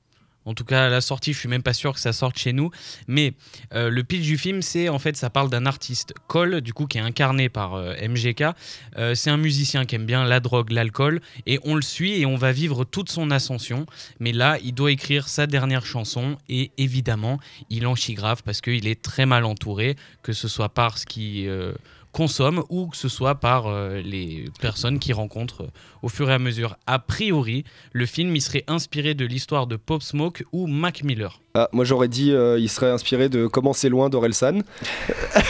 En 0.45 0.53
tout 0.53 0.63
cas, 0.63 0.89
la 0.89 1.01
sortie, 1.01 1.33
je 1.33 1.39
suis 1.39 1.49
même 1.49 1.61
pas 1.61 1.73
sûr 1.73 1.93
que 1.93 1.99
ça 1.99 2.13
sorte 2.13 2.37
chez 2.37 2.53
nous. 2.53 2.71
Mais 3.07 3.33
euh, 3.73 3.89
le 3.89 4.03
pitch 4.03 4.23
du 4.23 4.37
film, 4.37 4.61
c'est 4.61 4.89
en 4.89 4.99
fait, 4.99 5.15
ça 5.15 5.29
parle 5.29 5.49
d'un 5.49 5.65
artiste, 5.65 6.13
Cole, 6.27 6.61
du 6.61 6.73
coup, 6.73 6.87
qui 6.87 6.97
est 6.97 7.01
incarné 7.01 7.49
par 7.49 7.75
euh, 7.75 7.93
MGK. 8.01 8.43
Euh, 8.97 9.15
c'est 9.15 9.29
un 9.29 9.37
musicien 9.37 9.85
qui 9.85 9.95
aime 9.95 10.05
bien 10.05 10.25
la 10.25 10.39
drogue, 10.39 10.71
l'alcool, 10.71 11.21
et 11.45 11.59
on 11.63 11.75
le 11.75 11.81
suit 11.81 12.19
et 12.19 12.25
on 12.25 12.35
va 12.35 12.51
vivre 12.51 12.83
toute 12.83 13.09
son 13.09 13.29
ascension. 13.29 13.85
Mais 14.19 14.31
là, 14.31 14.57
il 14.63 14.73
doit 14.73 14.91
écrire 14.91 15.27
sa 15.27 15.45
dernière 15.47 15.85
chanson, 15.85 16.37
et 16.49 16.71
évidemment, 16.77 17.39
il 17.69 17.85
en 17.85 17.95
chie 17.95 18.13
grave 18.13 18.41
parce 18.43 18.61
qu'il 18.61 18.87
est 18.87 19.01
très 19.01 19.25
mal 19.25 19.45
entouré, 19.45 19.95
que 20.23 20.33
ce 20.33 20.47
soit 20.47 20.69
par 20.69 20.97
ce 20.97 21.05
qui 21.05 21.47
euh, 22.13 22.17
consomme 22.21 22.63
ou 22.69 22.87
que 22.87 22.97
ce 22.97 23.09
soit 23.09 23.35
par 23.35 23.67
euh, 23.67 24.01
les 24.03 24.45
personnes 24.59 24.99
qu'il 24.99 25.13
rencontre 25.13 25.63
euh, 25.63 25.67
au 26.01 26.09
fur 26.09 26.29
et 26.29 26.33
à 26.33 26.39
mesure. 26.39 26.75
A 26.87 26.99
priori, 26.99 27.63
le 27.93 28.05
film 28.05 28.35
il 28.35 28.41
serait 28.41 28.63
inspiré 28.67 29.13
de 29.13 29.25
l'histoire 29.25 29.67
de 29.67 29.75
Pop 29.75 30.01
Smoke 30.03 30.43
ou 30.51 30.67
Mac 30.67 31.03
Miller. 31.03 31.39
Ah, 31.53 31.67
moi, 31.73 31.83
j'aurais 31.83 32.07
dit 32.07 32.31
euh, 32.31 32.57
il 32.59 32.69
serait 32.69 32.89
inspiré 32.91 33.27
de 33.27 33.45
Comment 33.45 33.73
c'est 33.73 33.89
loin 33.89 34.09
d'Orelsan. 34.09 34.59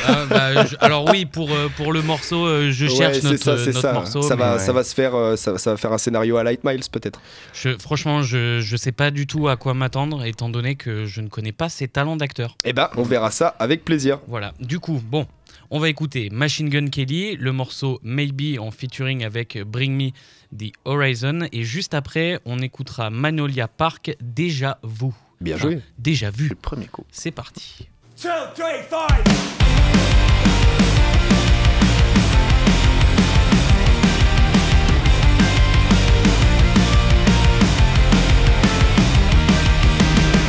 Ah, 0.08 0.26
bah, 0.30 0.66
je- 0.66 0.76
alors 0.80 1.06
oui, 1.12 1.26
pour, 1.26 1.52
euh, 1.52 1.70
pour 1.78 1.94
le 1.94 2.02
morceau, 2.02 2.72
je 2.72 2.88
cherche 2.88 3.18
Ouais, 3.18 3.32
notre, 3.32 3.44
ça, 3.44 3.56
notre 3.56 3.80
ça. 3.82 3.94
morceau. 3.94 4.22
ça, 4.24 4.36
va, 4.36 4.54
ouais. 4.54 4.60
ça 4.60 4.74
va 4.74 4.84
se 4.84 4.96
faire, 4.96 5.14
ça, 5.38 5.58
ça 5.60 5.72
va 5.72 5.78
faire 5.78 5.92
un 5.94 5.98
scénario 6.00 6.38
à 6.38 6.44
Light 6.44 6.64
Miles 6.64 6.82
peut-être. 6.92 7.22
je- 7.54 7.78
franchement, 7.78 8.24
je 8.24 8.58
ne 8.72 8.78
sais 8.78 8.92
pas 8.92 9.12
du 9.12 9.28
tout 9.28 9.48
à 9.48 9.58
quoi 9.58 9.74
m'attendre, 9.76 10.24
étant 10.26 10.50
donné 10.50 10.76
que 10.76 11.06
je 11.06 11.22
ne 11.22 11.28
connais 11.30 11.52
pas 11.52 11.70
ses 11.70 11.88
talents 11.88 12.16
d'acteur. 12.16 12.58
Eh 12.66 12.74
ben, 12.74 12.90
on 12.98 13.04
verra 13.04 13.30
ça 13.32 13.50
avec 13.60 13.86
plaisir. 13.86 14.20
Voilà, 14.28 14.54
du 14.60 14.80
coup, 14.80 15.02
bon, 15.06 15.28
on 15.72 15.80
va 15.80 15.90
écouter 15.90 16.30
Machine 16.32 16.70
Gun 16.70 16.88
Kelly, 16.90 17.36
le 17.38 17.52
morceau 17.54 18.00
Maybe 18.04 18.60
en 18.60 18.72
featuring 18.72 19.24
avec 19.24 19.58
Bring 19.64 19.96
Me 19.96 20.12
the 20.58 20.72
Horizon, 20.86 21.48
et 21.52 21.64
juste 21.64 21.94
après, 21.94 22.40
on 22.46 22.60
écoutera 22.60 23.10
Magnolia 23.10 23.68
Park, 23.68 24.16
Déjà 24.22 24.80
Vous. 24.84 25.16
Bien 25.40 25.56
Enfin, 25.56 25.70
joué. 25.70 25.82
Déjà 25.98 26.30
vu. 26.30 26.50
Le 26.50 26.56
premier 26.56 26.88
coup. 26.88 27.06
C'est 27.10 27.32
parti. 27.32 27.88
Two, 28.22 28.30
three, 28.54 28.84
five. 28.90 29.24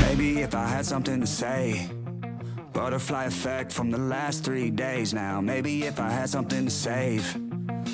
Maybe 0.02 0.40
if 0.40 0.54
I 0.54 0.66
had 0.66 0.84
something 0.84 1.20
to 1.20 1.26
say. 1.26 1.88
Butterfly 2.72 3.24
effect 3.26 3.70
from 3.70 3.90
the 3.90 3.98
last 3.98 4.44
three 4.44 4.70
days 4.70 5.12
now. 5.12 5.40
Maybe 5.40 5.84
if 5.84 6.00
I 6.00 6.08
had 6.08 6.30
something 6.30 6.64
to 6.64 6.70
save. 6.70 7.36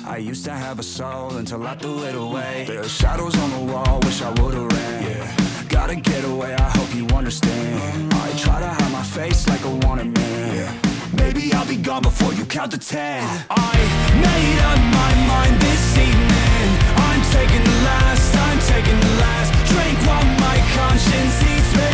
I 0.07 0.17
used 0.17 0.45
to 0.45 0.51
have 0.51 0.79
a 0.79 0.83
soul 0.83 1.35
until 1.35 1.67
I 1.67 1.75
threw 1.75 2.03
it 2.05 2.15
away. 2.15 2.65
There 2.67 2.79
are 2.79 2.87
shadows 2.87 3.37
on 3.37 3.49
the 3.51 3.73
wall, 3.73 3.99
wish 4.03 4.21
I 4.21 4.29
would've 4.41 4.71
ran. 4.71 5.03
Yeah. 5.03 5.65
Gotta 5.67 5.95
get 5.95 6.23
away, 6.23 6.53
I 6.53 6.69
hope 6.77 6.95
you 6.95 7.05
understand. 7.15 8.13
I 8.13 8.31
try 8.37 8.59
to 8.61 8.67
hide 8.67 8.91
my 8.91 9.03
face 9.03 9.47
like 9.49 9.63
a 9.65 9.75
wanted 9.85 10.17
man. 10.17 10.79
Maybe 11.17 11.53
I'll 11.53 11.67
be 11.67 11.75
gone 11.75 12.01
before 12.01 12.33
you 12.33 12.45
count 12.45 12.71
to 12.71 12.77
ten. 12.77 13.21
I 13.49 13.75
made 14.15 14.59
up 14.71 14.79
my 14.95 15.11
mind 15.27 15.61
this 15.61 15.97
evening. 15.97 16.67
I'm 16.95 17.21
taking 17.35 17.63
the 17.63 17.77
last, 17.83 18.35
I'm 18.47 18.59
taking 18.73 18.99
the 18.99 19.13
last 19.19 19.51
drink 19.71 19.97
while 20.07 20.25
my 20.39 20.57
conscience 20.73 21.35
eats 21.51 21.71
me. 21.75 21.91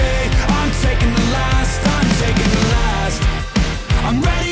I'm 0.60 0.72
taking 0.86 1.12
the 1.14 1.25
I'm 4.08 4.22
ready 4.22 4.45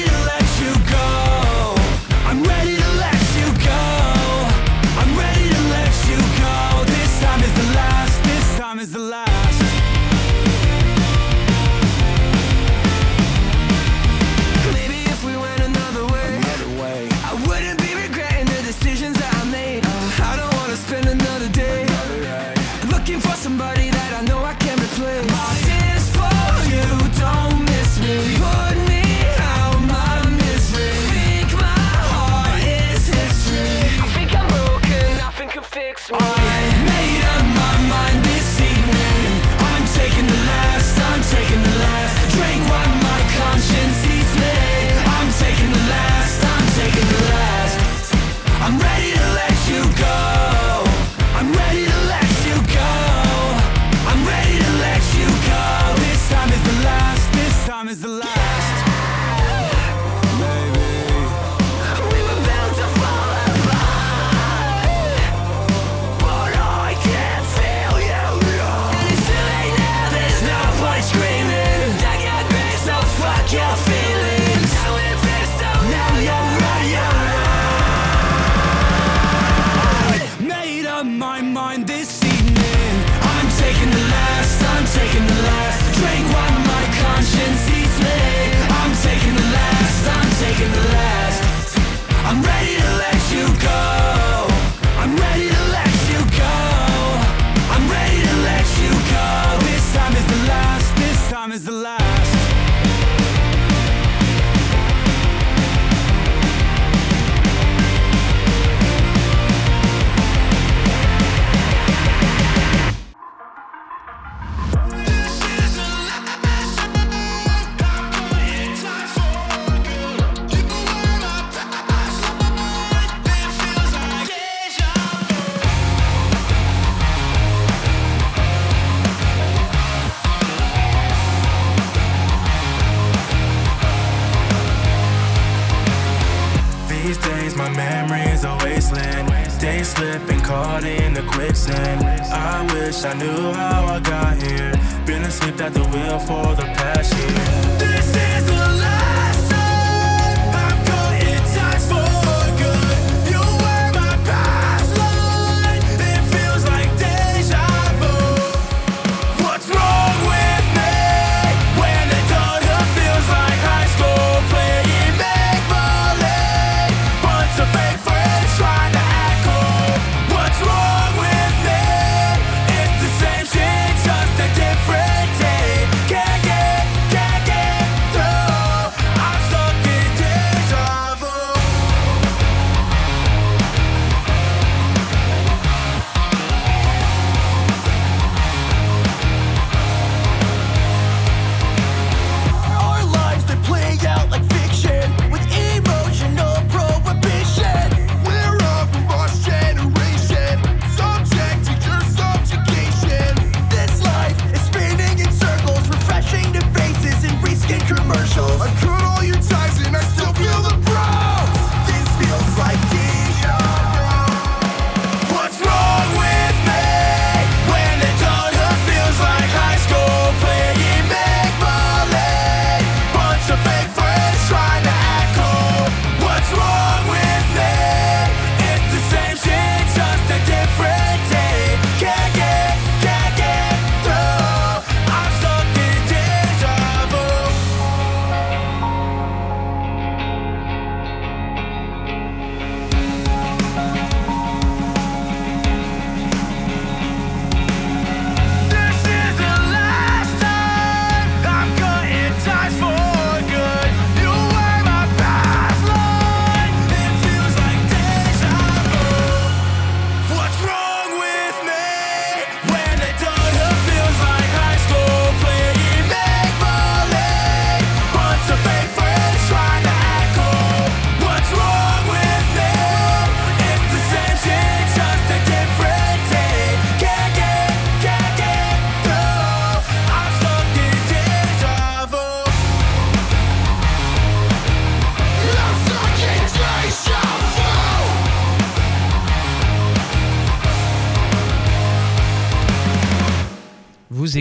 I 143.03 143.07
wish 143.07 143.15
I 143.15 143.25
knew 143.25 143.53
how 143.53 143.59
I 143.59 143.62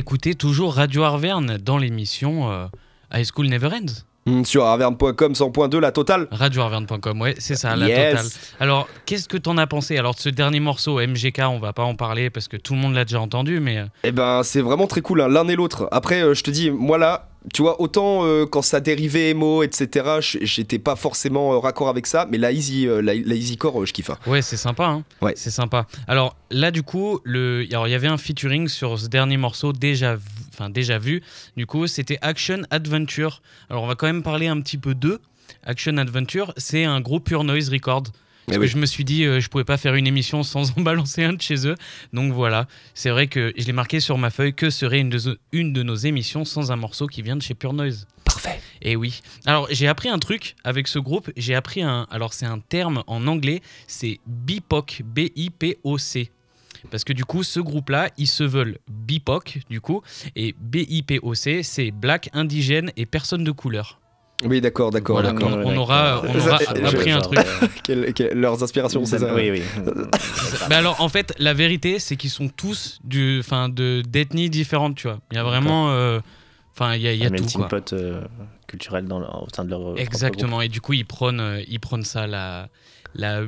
écoutez 0.02 0.34
toujours 0.34 0.74
Radio 0.74 1.04
Arverne 1.04 1.58
dans 1.58 1.78
l'émission 1.78 2.50
euh, 2.50 2.66
High 3.14 3.24
School 3.24 3.46
Never 3.46 3.68
Ends. 3.68 4.02
Hmm, 4.24 4.44
Sur 4.44 4.64
arverne.com 4.64 5.32
100.2 5.32 5.78
la 5.80 5.90
totale. 5.90 6.28
RadioArverne.com, 6.30 7.20
ouais, 7.20 7.34
c'est 7.38 7.56
ça, 7.56 7.74
la 7.74 7.88
Yes. 7.88 8.12
totale. 8.14 8.26
Alors, 8.60 8.88
qu'est-ce 9.04 9.28
que 9.28 9.36
t'en 9.36 9.58
as 9.58 9.66
pensé? 9.66 9.98
Alors, 9.98 10.14
de 10.14 10.20
ce 10.20 10.28
dernier 10.28 10.60
morceau, 10.60 11.00
MGK, 11.00 11.40
on 11.48 11.58
va 11.58 11.72
pas 11.72 11.82
en 11.82 11.96
parler 11.96 12.30
parce 12.30 12.46
que 12.46 12.56
tout 12.56 12.74
le 12.74 12.78
monde 12.80 12.94
l'a 12.94 13.04
déjà 13.04 13.20
entendu, 13.20 13.58
mais 13.58 13.78
euh, 13.78 13.84
Eh 14.04 14.12
ben, 14.12 14.42
c'est 14.44 14.60
vraiment 14.60 14.86
très 14.86 15.00
cool, 15.00 15.22
hein, 15.22 15.28
l'un 15.28 15.48
et 15.48 15.56
l'autre. 15.56 15.88
Après, 15.90 16.22
euh, 16.22 16.34
je 16.34 16.44
te 16.44 16.52
dis, 16.52 16.70
moi 16.70 16.98
là, 16.98 17.30
tu 17.52 17.62
vois, 17.62 17.80
autant 17.80 18.24
euh, 18.24 18.46
quand 18.46 18.62
ça 18.62 18.78
dérivait 18.78 19.30
emo, 19.30 19.64
etc., 19.64 20.20
j'étais 20.42 20.78
pas 20.78 20.94
forcément 20.94 21.54
euh, 21.54 21.58
raccord 21.58 21.88
avec 21.88 22.06
ça, 22.06 22.28
mais 22.30 22.38
la 22.38 22.52
easy, 22.52 22.86
euh, 22.86 23.02
la, 23.02 23.14
la 23.14 23.34
easy 23.34 23.56
core, 23.56 23.84
je 23.86 23.92
kiffe. 23.92 24.10
hein. 24.10 24.18
ouais, 24.28 24.40
c'est 24.42 24.56
sympa. 24.56 24.84
Hein 24.86 25.02
Ouais. 25.20 25.32
C'est 25.34 25.50
sympa. 25.50 25.86
Alors, 26.06 26.36
là, 26.52 26.70
du 26.70 26.84
coup, 26.84 27.18
le... 27.24 27.64
Il 27.64 27.70
y 27.70 27.74
avait 27.94 28.06
un 28.06 28.18
featuring 28.18 28.68
sur 28.68 28.96
ce 29.00 29.08
dernier 29.08 29.36
morceau 29.36 29.72
déjà 29.72 30.14
vu. 30.14 30.22
Enfin, 30.52 30.70
déjà 30.70 30.98
vu. 30.98 31.22
Du 31.56 31.66
coup, 31.66 31.86
c'était 31.86 32.18
Action 32.22 32.62
Adventure. 32.70 33.42
Alors, 33.70 33.82
on 33.82 33.86
va 33.86 33.94
quand 33.94 34.06
même 34.06 34.22
parler 34.22 34.46
un 34.48 34.60
petit 34.60 34.78
peu 34.78 34.94
d'eux. 34.94 35.20
Action 35.64 35.96
Adventure, 35.98 36.52
c'est 36.56 36.84
un 36.84 37.00
groupe 37.00 37.24
Pure 37.26 37.44
Noise 37.44 37.68
Record. 37.70 38.04
Parce 38.46 38.56
Eh 38.56 38.58
que 38.58 38.60
oui. 38.62 38.68
je 38.68 38.76
me 38.76 38.86
suis 38.86 39.04
dit, 39.04 39.24
euh, 39.24 39.38
je 39.38 39.48
pouvais 39.48 39.62
pas 39.64 39.76
faire 39.76 39.94
une 39.94 40.06
émission 40.08 40.42
sans 40.42 40.76
en 40.76 40.80
balancer 40.82 41.22
un 41.22 41.32
de 41.34 41.40
chez 41.40 41.66
eux. 41.68 41.76
Donc 42.12 42.32
voilà, 42.32 42.66
c'est 42.92 43.10
vrai 43.10 43.28
que 43.28 43.52
je 43.56 43.64
l'ai 43.66 43.72
marqué 43.72 44.00
sur 44.00 44.18
ma 44.18 44.30
feuille 44.30 44.52
que 44.52 44.68
serait 44.68 44.98
une 44.98 45.10
de, 45.10 45.38
une 45.52 45.72
de 45.72 45.82
nos 45.84 45.94
émissions 45.94 46.44
sans 46.44 46.72
un 46.72 46.76
morceau 46.76 47.06
qui 47.06 47.22
vient 47.22 47.36
de 47.36 47.42
chez 47.42 47.54
Pure 47.54 47.72
Noise. 47.72 48.06
Parfait. 48.24 48.60
Et 48.80 48.96
oui. 48.96 49.20
Alors 49.46 49.68
j'ai 49.70 49.86
appris 49.86 50.08
un 50.08 50.18
truc 50.18 50.56
avec 50.64 50.88
ce 50.88 50.98
groupe. 50.98 51.30
J'ai 51.36 51.54
appris 51.54 51.82
un. 51.82 52.08
Alors 52.10 52.32
c'est 52.32 52.46
un 52.46 52.58
terme 52.58 53.04
en 53.06 53.28
anglais. 53.28 53.62
C'est 53.86 54.18
BIPOC. 54.26 55.02
B-I-P-O-C. 55.04 56.30
Parce 56.90 57.04
que 57.04 57.12
du 57.12 57.24
coup, 57.24 57.42
ce 57.42 57.60
groupe-là, 57.60 58.08
ils 58.18 58.26
se 58.26 58.44
veulent 58.44 58.78
BIPOC, 58.90 59.60
du 59.70 59.80
coup. 59.80 60.02
Et 60.36 60.54
B-I-P-O-C, 60.60 61.62
c'est 61.62 61.90
Black, 61.90 62.28
Indigène 62.32 62.90
et 62.96 63.06
Personne 63.06 63.44
de 63.44 63.50
couleur. 63.52 63.98
Oui, 64.44 64.60
d'accord, 64.60 64.90
d'accord, 64.90 65.16
Voilà, 65.20 65.30
d'accord. 65.32 65.50
on- 65.64 65.72
on 65.72 65.76
aura- 65.76 66.20
on 66.26 66.36
aura 66.36 66.56
appris 66.56 67.12
un 67.12 67.20
genre, 67.20 67.22
truc. 67.30 67.38
euh, 67.38 67.66
Quelle- 67.84 68.12
quelle- 68.12 68.36
leurs 68.36 68.60
inspirations, 68.64 69.04
c'est 69.04 69.20
ça 69.20 69.32
Oui, 69.34 69.52
oui. 69.52 69.62
Mais 70.68 70.74
alors, 70.74 71.00
en 71.00 71.08
fait, 71.08 71.32
la 71.38 71.54
vérité, 71.54 72.00
c'est 72.00 72.16
qu'ils 72.16 72.30
sont 72.30 72.48
tous 72.48 72.98
du, 73.04 73.38
enfin, 73.38 73.68
de 73.68 74.02
d'ethnies 74.04 74.50
différentes, 74.50 74.96
tu 74.96 75.06
vois. 75.06 75.20
Il 75.30 75.36
y 75.36 75.38
a 75.38 75.44
vraiment, 75.44 75.90
euh, 75.92 76.18
enfin, 76.74 76.96
il 76.96 77.02
y 77.02 77.06
a, 77.08 77.12
y 77.14 77.22
a 77.22 77.26
un 77.26 77.28
tout, 77.28 77.34
melting 77.34 77.60
quoi. 77.60 77.68
pot 77.68 77.92
euh, 77.92 78.20
culturel 78.66 79.04
dans 79.06 79.20
au 79.20 79.46
sein 79.54 79.64
de 79.64 79.70
leur. 79.70 79.96
Exactement. 79.96 80.60
Et 80.60 80.68
du 80.68 80.80
coup, 80.80 80.94
ils 80.94 81.06
prônent, 81.06 81.60
ils 81.68 81.78
prônent 81.78 82.04
ça, 82.04 82.26
la, 82.26 82.68
la 83.14 83.42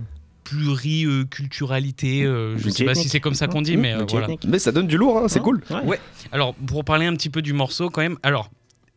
pluriculturalité. 0.44 2.24
euh, 2.24 2.56
je 2.58 2.68
sais 2.70 2.84
pas 2.84 2.94
si 2.94 3.08
c'est 3.08 3.20
comme 3.20 3.34
ça 3.34 3.46
qu'on 3.46 3.62
dit, 3.62 3.76
mais 3.76 3.94
euh, 3.94 4.04
voilà. 4.08 4.28
Mais 4.46 4.58
ça 4.58 4.72
donne 4.72 4.86
du 4.86 4.96
lourd, 4.96 5.18
hein, 5.18 5.28
c'est 5.28 5.40
cool. 5.40 5.62
Ouais. 5.84 5.98
Alors, 6.32 6.54
pour 6.54 6.84
parler 6.84 7.06
un 7.06 7.14
petit 7.14 7.30
peu 7.30 7.42
du 7.42 7.52
morceau, 7.52 7.90
quand 7.90 8.02
même. 8.02 8.18
Alors. 8.22 8.50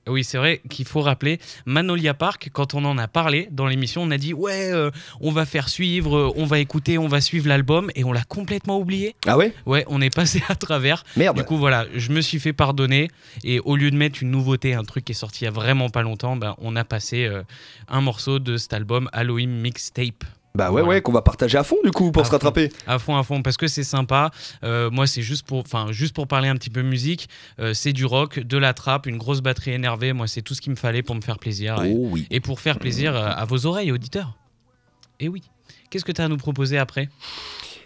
Oui, 0.10 0.24
c'est 0.24 0.38
vrai 0.38 0.62
qu'il 0.70 0.86
faut 0.86 1.02
rappeler, 1.02 1.38
Manolia 1.66 2.14
Park, 2.14 2.50
quand 2.54 2.74
on 2.76 2.86
en 2.86 2.98
a 2.98 3.10
parlé 3.10 3.50
dans 3.52 3.68
l'émission, 3.68 4.04
on 4.04 4.12
a 4.12 4.18
dit 4.18 4.34
ouais, 4.34 4.72
euh, 4.72 4.90
on 5.20 5.32
va 5.32 5.46
faire 5.46 5.68
suivre, 5.68 6.16
euh, 6.16 6.32
on 6.38 6.46
va 6.46 6.60
écouter, 6.60 6.98
on 6.98 7.10
va 7.10 7.20
suivre 7.20 7.50
l'album, 7.50 7.92
et 7.94 8.06
on 8.06 8.14
l'a 8.14 8.24
complètement 8.24 8.80
oublié. 8.80 9.18
Ah 9.26 9.36
ouais? 9.36 9.54
Ouais, 9.66 9.84
on 9.90 10.00
est 10.00 10.16
passé 10.16 10.42
à 10.48 10.56
travers. 10.56 11.04
Merde. 11.18 11.36
Du 11.36 11.44
coup, 11.44 11.58
voilà, 11.58 11.88
je 11.94 12.14
me 12.14 12.22
suis 12.22 12.40
fait 12.40 12.54
pardonner. 12.54 13.10
Et 13.44 13.60
au 13.60 13.76
lieu 13.76 13.92
de 13.92 13.98
mettre 13.98 14.24
une 14.24 14.32
nouveauté, 14.32 14.76
un 14.76 14.86
truc 14.86 15.04
qui 15.04 15.12
est 15.12 15.14
sorti 15.14 15.42
il 15.42 15.46
y 15.46 15.48
a 15.50 15.52
vraiment 15.52 15.90
pas 15.90 16.04
longtemps, 16.04 16.38
ben, 16.38 16.56
on 16.60 16.78
a 16.78 16.86
passé 16.86 17.26
euh, 17.26 17.44
un 17.90 18.00
morceau 18.00 18.40
de 18.40 18.56
cet 18.56 18.72
album 18.72 19.10
Halloween 19.12 19.60
Mixtape. 19.60 20.24
Bah 20.58 20.66
ouais, 20.66 20.82
Voilà. 20.82 20.88
ouais, 20.88 21.02
qu'on 21.02 21.12
va 21.12 21.22
partager 21.22 21.58
à 21.58 21.64
fond 21.64 21.78
du 21.84 21.92
coup 21.92 22.12
pour 22.12 22.24
À 22.24 22.26
se 22.26 22.30
fond. 22.30 22.36
rattraper. 22.36 22.70
À 22.88 22.98
fond, 23.00 23.16
à 23.16 23.24
fond, 23.24 23.42
parce 23.44 23.58
que 23.58 23.68
c'est 23.68 23.84
sympa. 23.84 24.32
Euh, 24.64 24.90
moi, 24.90 25.06
c'est 25.08 25.22
juste 25.22 25.46
pour, 25.46 25.60
enfin, 25.60 25.92
juste 25.92 26.16
pour 26.16 26.28
parler 26.28 26.50
un 26.50 26.56
petit 26.56 26.70
peu 26.72 26.82
musique. 26.82 27.30
euh, 27.60 27.74
c'est 27.76 27.94
du 27.94 28.06
rock, 28.06 28.40
de 28.40 28.58
la 28.58 28.74
trappe, 28.74 29.06
une 29.06 29.18
grosse 29.18 29.42
batterie 29.42 29.72
énervée. 29.72 30.14
Moi, 30.14 30.28
c'est 30.28 30.42
tout 30.42 30.54
ce 30.56 30.62
qu'il 30.62 30.72
me 30.72 30.76
fallait 30.76 31.04
pour 31.04 31.16
me 31.16 31.22
faire 31.22 31.38
plaisir. 31.38 31.84
Et, 31.84 31.94
Oh 31.96 32.08
oui. 32.12 32.28
et 32.32 32.40
pour 32.40 32.60
faire 32.60 32.80
plaisir 32.80 33.16
euh, 33.16 33.30
à 33.30 33.46
vos 33.46 33.66
oreilles, 33.68 33.92
auditeurs. 33.92 34.36
Et 35.20 35.28
oui. 35.30 35.44
Qu'est-ce 35.90 36.04
que 36.06 36.12
tu 36.12 36.22
as 36.22 36.26
à 36.26 36.28
nous 36.28 36.38
proposer 36.38 36.78
après? 36.78 37.08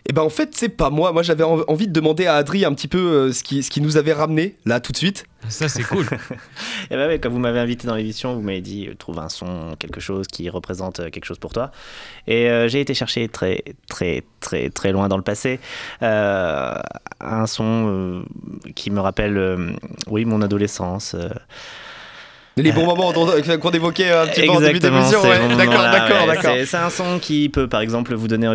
Et 0.10 0.14
ben 0.14 0.24
en 0.24 0.30
fait, 0.30 0.50
c'est 0.56 0.70
pas 0.70 0.90
moi. 0.90 1.12
Moi, 1.14 1.22
j'avais 1.24 1.44
en- 1.44 1.62
envie 1.68 1.88
de 1.88 1.94
demander 1.94 2.26
à 2.26 2.36
Adri 2.36 2.66
un 2.66 2.74
petit 2.74 2.88
peu 2.88 2.98
euh, 2.98 3.32
ce, 3.34 3.44
qui, 3.44 3.62
ce 3.64 3.70
qui 3.70 3.82
nous 3.82 3.98
avait 3.98 4.14
ramené 4.14 4.56
là 4.66 4.80
tout 4.80 4.92
de 4.92 4.98
suite. 4.98 5.26
Ça, 5.48 5.70
c'est 5.70 5.84
cool. 5.84 6.06
Et 6.90 6.96
bah 6.96 7.08
ouais, 7.08 7.20
quand 7.20 7.30
vous 7.30 7.40
m'avez 7.40 7.60
invité 7.60 7.88
dans 7.88 7.96
l'émission, 7.96 8.34
vous 8.36 8.42
m'avez 8.42 8.62
dit 8.62 8.88
euh, 8.88 8.96
trouve 8.96 9.20
un 9.20 9.30
son, 9.30 9.76
quelque 9.80 10.00
chose 10.00 10.28
qui 10.28 10.50
représente 10.50 11.00
euh, 11.00 11.10
quelque 11.10 11.26
chose 11.26 11.40
pour 11.40 11.54
toi. 11.54 11.72
Et 12.28 12.50
euh, 12.50 12.68
j'ai 12.68 12.82
été 12.82 12.94
chercher 12.94 13.28
très 13.30 13.64
très 13.88 14.24
très 14.40 14.70
très 14.70 14.92
loin 14.92 15.08
dans 15.08 15.18
le 15.18 15.24
passé 15.24 15.60
euh, 16.02 16.74
un 17.20 17.46
son 17.48 17.86
euh, 17.88 18.22
qui 18.76 18.90
me 18.92 19.00
rappelle, 19.00 19.38
euh, 19.38 19.72
oui, 20.08 20.26
mon 20.26 20.42
adolescence. 20.42 21.16
Euh, 22.60 22.62
Les 22.62 22.72
bons 22.72 22.86
moments 22.86 23.12
qu'on 23.14 23.72
évoquait 23.72 24.12
un 24.12 24.28
petit 24.28 24.42
peu 24.44 24.50
en 24.52 24.60
début 24.60 24.80
d'émission. 24.80 25.22
ouais. 25.22 25.56
D'accord, 25.58 25.84
d'accord, 25.84 26.22
ouais. 26.22 26.36
d'accord. 26.36 26.54
C'est- 26.58 26.66
un 26.78 26.90
son 26.90 27.20
qui 27.20 27.50
peut, 27.50 27.68
par 27.68 27.82
exemple, 27.82 28.14
vous 28.16 28.28
donner 28.28 28.48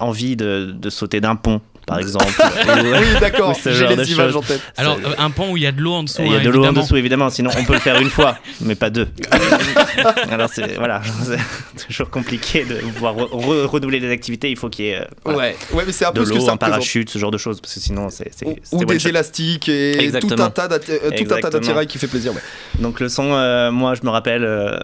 envie 0.00 0.36
de, 0.36 0.70
de 0.72 0.90
sauter 0.90 1.20
d'un 1.20 1.36
pont, 1.36 1.60
par 1.88 1.98
exemple. 1.98 2.26
Oui, 2.68 3.20
d'accord. 3.20 3.54
J'ai 3.64 3.72
genre 3.72 3.90
de 3.90 3.94
les 4.02 4.12
images 4.12 4.26
choses. 4.32 4.36
en 4.36 4.42
tête. 4.42 4.60
Alors, 4.76 4.98
euh, 5.04 5.14
un 5.18 5.30
pont 5.30 5.52
où 5.52 5.56
il 5.56 5.62
y 5.62 5.66
a 5.66 5.72
de 5.72 5.80
l'eau 5.80 5.94
en 5.94 6.02
dessous. 6.04 6.22
Il 6.22 6.30
y 6.32 6.34
a 6.34 6.38
hein, 6.38 6.42
de 6.42 6.48
l'eau 6.50 6.60
en 6.60 6.64
évidemment. 6.66 6.82
dessous, 6.82 6.96
évidemment, 6.96 7.30
sinon 7.30 7.50
on 7.58 7.64
peut 7.64 7.72
le 7.74 7.78
faire 7.80 8.00
une 8.00 8.10
fois, 8.10 8.36
mais 8.60 8.74
pas 8.74 8.90
deux. 8.90 9.08
Alors, 10.30 10.48
c'est 10.52 10.74
voilà, 10.76 11.00
c'est 11.24 11.86
toujours 11.86 12.10
compliqué 12.10 12.64
de 12.64 12.76
pouvoir 12.76 13.14
re- 13.16 13.30
re- 13.30 13.64
renouveler 13.66 14.00
les 14.00 14.10
activités. 14.10 14.50
Il 14.50 14.56
faut 14.56 14.68
qu'il 14.68 14.84
y 14.86 14.88
ait 14.90 15.00
euh, 15.00 15.04
voilà, 15.24 15.38
Ouais, 15.38 15.56
ouais, 15.72 15.84
mais 15.86 15.92
c'est 15.92 16.04
un 16.04 16.12
de 16.12 16.20
peu 16.20 16.24
ce 16.26 16.30
que 16.30 16.36
l'eau, 16.36 16.40
ça 16.44 16.50
un 16.50 16.54
représente. 16.54 16.74
parachute, 16.74 17.10
ce 17.10 17.18
genre 17.18 17.30
de 17.30 17.38
choses, 17.38 17.60
parce 17.60 17.74
que 17.74 17.80
sinon, 17.80 18.08
c'est. 18.10 18.30
Ou, 18.44 18.56
c'est 18.62 18.76
ou 18.76 18.84
des 18.84 18.98
shot. 18.98 19.08
élastiques 19.08 19.68
et 19.68 19.92
tout 19.96 20.00
un 20.00 20.04
Exactement. 20.04 20.44
euh, 20.44 21.10
tout 21.16 21.34
un 21.34 21.40
tas 21.40 21.50
d'attirails 21.50 21.86
qui 21.86 21.98
fait 21.98 22.06
plaisir. 22.08 22.32
ouais. 22.32 22.40
Donc, 22.78 23.00
le 23.00 23.08
son, 23.08 23.32
euh, 23.32 23.70
moi, 23.70 23.94
je 23.94 24.00
me 24.04 24.10
rappelle. 24.10 24.44
euh, 24.44 24.78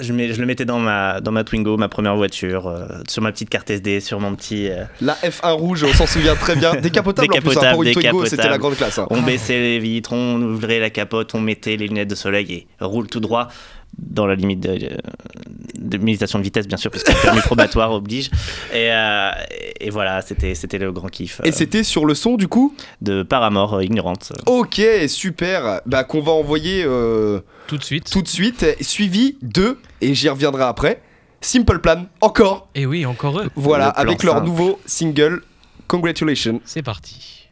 je, 0.00 0.12
mets- 0.12 0.32
je 0.32 0.40
le 0.40 0.46
mettais 0.46 0.64
dans 0.64 0.78
ma, 0.78 1.20
dans 1.20 1.32
ma 1.32 1.44
Twingo, 1.44 1.76
ma 1.76 1.88
première 1.88 2.16
voiture, 2.16 2.66
euh, 2.68 2.86
sur 3.08 3.22
ma 3.22 3.32
petite 3.32 3.50
carte 3.50 3.70
SD, 3.70 4.00
sur 4.00 4.20
mon 4.20 4.34
petit. 4.34 4.68
euh, 4.68 4.84
La 5.00 5.14
F1 5.14 5.52
rouge, 5.52 5.84
on 5.84 5.92
s'en 5.92 6.06
souvient 6.06 6.34
très 6.34 6.56
bien. 6.56 6.74
Décapotable, 6.76 7.28
en 7.32 7.40
plus, 7.40 7.50
hein, 7.50 7.50
Décapotable, 7.50 7.72
pour 7.74 7.82
une 7.84 7.92
Twingo, 7.92 8.24
c'était 8.24 8.36
la 8.36 8.42
décapotable. 8.42 8.60
grande 8.60 8.76
classe. 8.76 8.98
hein. 8.98 9.06
On 9.10 9.22
baissait 9.22 9.58
les 9.60 9.78
vitres, 9.78 10.12
on 10.12 10.40
ouvrait 10.42 10.80
la 10.80 10.90
capote, 10.90 11.34
on 11.34 11.40
mettait 11.40 11.76
les 11.76 11.88
lunettes 11.88 12.08
de 12.10 12.14
soleil 12.14 12.52
et 12.52 12.66
roule 12.80 13.06
tout 13.08 13.20
droit 13.20 13.48
dans 13.98 14.26
la 14.26 14.34
limite 14.34 14.60
de, 14.60 14.90
de 15.78 15.96
limitation 15.96 16.38
de 16.38 16.44
vitesse 16.44 16.66
bien 16.66 16.76
sûr 16.76 16.90
parce 16.90 17.02
que 17.04 17.12
le 17.12 17.18
permis 17.22 17.40
probatoire 17.44 17.92
oblige 17.92 18.30
et, 18.72 18.90
euh, 18.92 19.30
et 19.80 19.90
voilà 19.90 20.20
c'était 20.22 20.54
c'était 20.54 20.78
le 20.78 20.92
grand 20.92 21.08
kiff 21.08 21.40
euh, 21.40 21.44
Et 21.44 21.52
c'était 21.52 21.82
sur 21.84 22.04
le 22.06 22.14
son 22.14 22.36
du 22.36 22.48
coup? 22.48 22.74
de 23.00 23.22
Paramore 23.22 23.74
euh, 23.74 23.84
ignorante 23.84 24.32
Ok, 24.46 24.80
super. 25.08 25.80
Bah, 25.86 26.04
qu'on 26.04 26.20
va 26.20 26.32
envoyer 26.32 26.84
euh, 26.86 27.40
Tout 27.66 27.78
de 27.78 27.84
suite. 27.84 28.10
tout 28.10 28.22
de 28.22 28.28
suite, 28.28 28.64
suivi 28.80 29.36
de, 29.42 29.78
et 30.00 30.14
j'y 30.14 30.28
reviendrai 30.28 30.62
après, 30.64 31.00
Simple 31.40 31.78
Plan, 31.80 32.06
encore. 32.20 32.68
Et 32.74 32.86
oui, 32.86 33.04
encore 33.04 33.40
eux. 33.40 33.50
Voilà, 33.54 33.92
Le 33.96 34.00
avec 34.02 34.22
leur 34.22 34.34
simple. 34.36 34.46
nouveau 34.46 34.80
single, 34.86 35.42
Congratulations. 35.86 36.60
C'est 36.64 36.82
parti. 36.82 37.48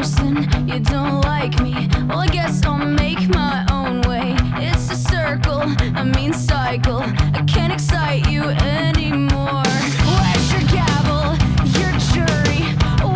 You 0.00 0.80
don't 0.80 1.20
like 1.26 1.60
me. 1.60 1.74
Well, 2.08 2.20
I 2.20 2.28
guess 2.28 2.64
I'll 2.64 2.78
make 2.78 3.28
my 3.28 3.66
own 3.70 4.00
way. 4.08 4.34
It's 4.56 4.90
a 4.90 4.96
circle, 4.96 5.60
a 5.94 6.04
mean 6.16 6.32
cycle. 6.32 7.02
I 7.34 7.44
can't 7.46 7.70
excite 7.70 8.26
you 8.30 8.44
anymore. 8.44 9.62
Where's 10.16 10.52
your 10.52 10.64
gavel, 10.72 11.36
your 11.76 11.92
jury? 12.12 12.62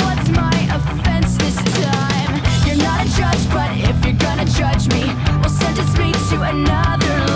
What's 0.05 0.29
my 0.29 0.57
offense 0.77 1.39
this 1.39 1.57
time? 1.57 2.33
You're 2.67 2.83
not 2.85 3.07
a 3.07 3.09
judge, 3.17 3.49
but 3.49 3.71
if 3.79 4.05
you're 4.05 4.21
gonna 4.21 4.45
judge 4.45 4.87
me, 4.93 5.07
well, 5.41 5.49
sentence 5.49 5.97
me 5.97 6.13
to 6.13 6.43
another. 6.43 7.34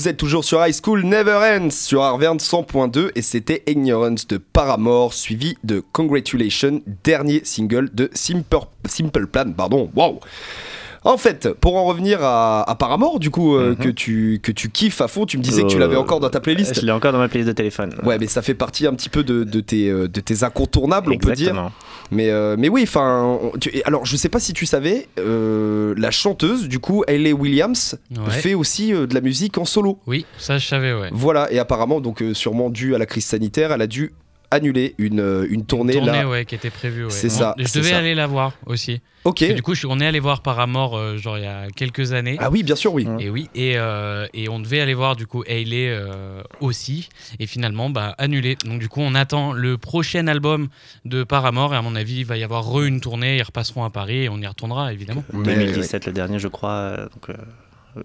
Vous 0.00 0.08
êtes 0.08 0.16
toujours 0.16 0.44
sur 0.44 0.64
High 0.64 0.74
School 0.82 1.02
Never 1.02 1.58
Ends 1.60 1.68
sur 1.68 2.02
Arverne 2.02 2.38
100.2 2.38 3.10
et 3.14 3.20
c'était 3.20 3.62
Ignorance 3.66 4.26
de 4.26 4.38
Paramore 4.38 5.12
suivi 5.12 5.58
de 5.62 5.84
Congratulations, 5.92 6.80
dernier 7.04 7.42
single 7.44 7.90
de 7.92 8.08
Simple, 8.14 8.60
Simple 8.86 9.26
Plan. 9.26 9.52
Pardon, 9.52 9.90
wow. 9.94 10.20
En 11.02 11.16
fait, 11.16 11.48
pour 11.54 11.76
en 11.76 11.84
revenir 11.84 12.18
à, 12.22 12.68
à 12.68 12.74
Paramore, 12.74 13.20
du 13.20 13.30
coup, 13.30 13.56
euh, 13.56 13.70
Mhm. 13.70 13.76
que, 13.76 13.88
tu, 13.88 14.40
que 14.42 14.52
tu 14.52 14.68
kiffes 14.70 15.00
à 15.00 15.08
fond, 15.08 15.24
tu 15.24 15.38
me 15.38 15.42
disais 15.42 15.62
que 15.62 15.68
tu 15.68 15.78
l'avais 15.78 15.94
Euh, 15.96 16.00
encore 16.00 16.20
dans 16.20 16.28
ta 16.28 16.40
playlist. 16.40 16.78
Je 16.78 16.84
l'ai 16.84 16.92
encore 16.92 17.12
dans 17.12 17.18
ma 17.18 17.28
playlist 17.28 17.48
de 17.48 17.54
téléphone. 17.54 17.94
Ouais, 18.04 18.18
mais 18.18 18.26
ça 18.26 18.42
fait 18.42 18.52
partie 18.54 18.86
un 18.86 18.92
petit 18.94 19.08
peu 19.08 19.24
de, 19.24 19.44
de 19.44 19.60
tes, 19.60 19.88
euh, 19.88 20.08
de 20.08 20.20
tes 20.20 20.44
incontournables, 20.44 21.12
on 21.12 21.16
peut 21.18 21.32
dire. 21.32 21.48
Exactement. 21.48 21.72
Mais, 22.10 22.28
euh, 22.30 22.56
mais 22.58 22.68
oui, 22.68 22.82
enfin. 22.82 23.38
Alors, 23.84 24.04
je 24.04 24.16
sais 24.16 24.28
pas 24.28 24.40
si 24.40 24.52
tu 24.52 24.66
savais, 24.66 25.08
euh, 25.18 25.94
la 25.96 26.10
chanteuse, 26.10 26.68
du 26.68 26.80
coup, 26.80 27.02
Hayley 27.08 27.32
Williams, 27.32 27.96
Ouais. 28.10 28.30
fait 28.32 28.54
aussi 28.54 28.92
euh, 28.92 29.06
de 29.06 29.14
la 29.14 29.20
musique 29.22 29.56
en 29.58 29.64
solo. 29.64 29.98
Oui, 30.06 30.26
ça 30.36 30.58
je 30.58 30.66
savais, 30.66 30.92
ouais. 30.92 31.08
Voilà, 31.12 31.50
et 31.52 31.58
apparemment, 31.58 32.00
donc 32.00 32.20
euh, 32.22 32.34
sûrement 32.34 32.68
dû 32.68 32.94
à 32.94 32.98
la 32.98 33.06
crise 33.06 33.24
sanitaire, 33.24 33.72
elle 33.72 33.82
a 33.82 33.86
dû 33.86 34.12
annuler 34.50 34.94
une, 34.98 35.20
euh, 35.20 35.46
une 35.48 35.64
tournée, 35.64 35.92
Tournée, 35.94 36.10
là. 36.10 36.28
ouais, 36.28 36.44
qui 36.44 36.54
était 36.54 36.70
prévue. 36.70 37.04
ouais. 37.04 37.10
C'est 37.10 37.28
ça, 37.28 37.54
Je 37.58 37.72
devais 37.72 37.90
ça. 37.90 37.98
aller 37.98 38.14
la 38.14 38.26
voir 38.26 38.52
aussi. 38.66 39.00
Ok. 39.24 39.42
Et 39.42 39.52
du 39.52 39.62
coup, 39.62 39.74
je 39.74 39.86
on 39.86 40.00
est 40.00 40.06
allé 40.06 40.18
voir 40.18 40.40
Paramore, 40.42 40.96
euh, 40.96 41.16
genre 41.18 41.36
il 41.38 41.44
y 41.44 41.46
a 41.46 41.66
quelques 41.76 42.12
années. 42.12 42.36
Ah 42.40 42.50
oui, 42.50 42.62
bien 42.62 42.74
sûr, 42.74 42.92
oui. 42.94 43.06
Et 43.18 43.28
oui, 43.30 43.48
et, 43.54 43.74
euh, 43.76 44.26
et 44.34 44.48
on 44.48 44.58
devait 44.60 44.80
aller 44.80 44.94
voir 44.94 45.14
du 45.14 45.26
coup 45.26 45.44
Hayley 45.46 45.88
euh, 45.90 46.42
aussi, 46.60 47.08
et 47.38 47.46
finalement 47.46 47.90
bah 47.90 48.14
annulé. 48.18 48.56
Donc 48.64 48.80
du 48.80 48.88
coup 48.88 49.00
on 49.02 49.14
attend 49.14 49.52
le 49.52 49.76
prochain 49.76 50.26
album 50.26 50.68
de 51.04 51.22
Paramore 51.22 51.74
et 51.74 51.76
à 51.76 51.82
mon 51.82 51.94
avis 51.96 52.20
il 52.20 52.24
va 52.26 52.36
y 52.38 52.42
avoir 52.44 52.64
re 52.66 52.82
une 52.82 53.00
tournée, 53.00 53.36
ils 53.36 53.42
repasseront 53.42 53.84
à 53.84 53.90
Paris 53.90 54.22
et 54.24 54.28
on 54.30 54.38
y 54.38 54.46
retournera 54.46 54.92
évidemment. 54.92 55.22
Mais, 55.34 55.54
2017, 55.54 56.06
le 56.06 56.12
dernier, 56.12 56.38
je 56.38 56.48
crois. 56.48 56.70
euh, 56.70 57.04
Donc, 57.10 57.28
euh, 57.28 57.34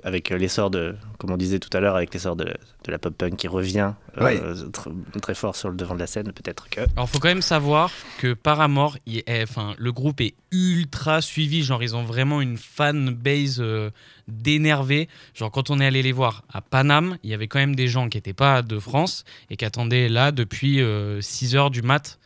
avec 0.03 0.31
euh, 0.31 0.37
l'essor 0.37 0.69
de, 0.69 0.95
comme 1.17 1.31
on 1.31 1.37
disait 1.37 1.59
tout 1.59 1.69
à 1.75 1.79
l'heure, 1.79 1.95
avec 1.95 2.13
l'essor 2.13 2.35
de, 2.35 2.45
de 2.45 2.91
la 2.91 2.97
pop 2.99 3.15
punk 3.17 3.35
qui 3.37 3.47
revient 3.47 3.93
euh, 4.19 4.23
Ouais. 4.23 4.37
tr- 4.39 4.91
très 5.21 5.35
fort 5.35 5.55
sur 5.55 5.69
le 5.69 5.75
devant 5.75 5.93
de 5.95 5.99
la 5.99 6.07
scène, 6.07 6.31
peut-être 6.31 6.69
que. 6.69 6.81
Alors 6.95 7.09
faut 7.09 7.19
quand 7.19 7.27
même 7.27 7.41
savoir 7.41 7.91
que 8.19 8.33
Paramore, 8.33 8.97
il 9.05 9.17
est- 9.27 9.43
enfin 9.43 9.73
le 9.77 9.91
groupe 9.91 10.21
est 10.21 10.35
ultra 10.51 11.21
suivi, 11.21 11.63
genre 11.63 11.83
ils 11.83 11.95
ont 11.95 12.03
vraiment 12.03 12.41
une 12.41 12.57
fan 12.57 13.09
base 13.09 13.57
euh, 13.59 13.89
d'énervés. 14.27 15.07
Genre 15.33 15.51
quand 15.51 15.69
on 15.69 15.79
est 15.79 15.85
allé 15.85 16.01
les 16.01 16.11
voir 16.11 16.43
à 16.51 16.61
Paname, 16.61 17.17
il 17.23 17.29
y 17.29 17.33
avait 17.33 17.47
quand 17.47 17.59
même 17.59 17.75
des 17.75 17.87
gens 17.87 18.09
qui 18.09 18.17
n'étaient 18.17 18.33
pas 18.33 18.61
de 18.61 18.79
France 18.79 19.23
et 19.49 19.57
qui 19.57 19.65
attendaient 19.65 20.09
là 20.09 20.31
depuis 20.31 20.79
6h 20.79 21.69
du 21.71 21.81
mat 21.81 22.19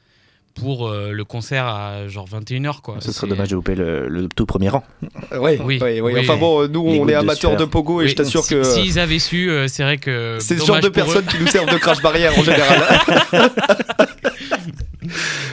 pour 0.56 0.88
euh, 0.88 1.12
le 1.12 1.24
concert 1.26 1.66
à 1.66 2.08
genre 2.08 2.28
21h 2.28 2.82
quoi. 2.82 2.96
Ce 3.00 3.12
serait 3.12 3.28
dommage 3.28 3.50
de 3.50 3.56
louper 3.56 3.76
le, 3.76 4.08
le 4.08 4.28
tout 4.28 4.46
premier 4.46 4.70
rang. 4.70 4.84
Ouais, 5.32 5.60
Oui, 5.64 5.80
ouais, 5.80 6.02
ouais. 6.02 6.14
oui. 6.14 6.20
Enfin 6.20 6.36
bon, 6.38 6.64
euh, 6.64 6.68
nous, 6.68 6.92
Les 6.94 7.00
on 7.00 7.08
est 7.08 7.14
amateurs 7.14 7.56
de 7.56 7.66
pogo 7.66 8.02
et 8.02 8.06
Oui, 8.06 8.10
je 8.10 8.16
t'assure 8.16 8.44
si- 8.44 8.50
que. 8.56 8.64
S'ils 8.64 9.00
avaient 9.00 9.20
su, 9.20 9.50
euh, 9.50 9.68
c'est 9.68 9.84
vrai 9.84 9.98
que. 9.98 10.38
C'est 10.42 10.58
ce 10.60 10.66
genre 10.66 10.80
de 10.82 10.90
personnes 10.90 11.26
qui 11.26 11.38
nous 11.40 11.48
servent 11.48 11.72
de 11.72 11.78
crash 11.78 12.02
barrière 12.02 12.38
en 12.38 12.44
général. 12.44 12.84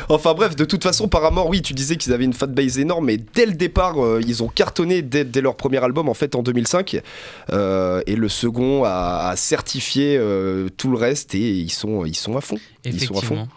enfin 0.08 0.34
bref, 0.34 0.56
de 0.56 0.64
toute 0.64 0.82
façon, 0.82 1.08
Paramore, 1.08 1.48
oui, 1.48 1.62
tu 1.62 1.72
disais 1.72 1.96
qu'ils 1.96 2.12
avaient 2.12 2.24
une 2.24 2.32
fanbase 2.32 2.78
énorme, 2.78 3.06
mais 3.06 3.16
dès 3.16 3.46
le 3.46 3.52
départ, 3.52 4.02
euh, 4.04 4.20
ils 4.26 4.42
ont 4.42 4.48
cartonné 4.48 5.02
dès, 5.02 5.24
dès 5.24 5.40
leur 5.40 5.56
premier 5.56 5.82
album, 5.82 6.08
en 6.08 6.14
fait, 6.14 6.34
en 6.34 6.42
2005. 6.42 7.00
Euh, 7.52 8.02
et 8.06 8.16
le 8.16 8.28
second 8.28 8.84
a, 8.84 9.28
a 9.30 9.36
certifié 9.36 10.16
euh, 10.18 10.68
tout 10.76 10.90
le 10.90 10.96
reste 10.98 11.34
et 11.34 11.50
ils 11.50 11.70
sont, 11.70 12.04
ils 12.04 12.14
sont 12.16 12.36
à 12.36 12.40
fond. 12.40 12.58
Ils 12.84 13.00
sont 13.00 13.18
à 13.18 13.22
fond. 13.22 13.48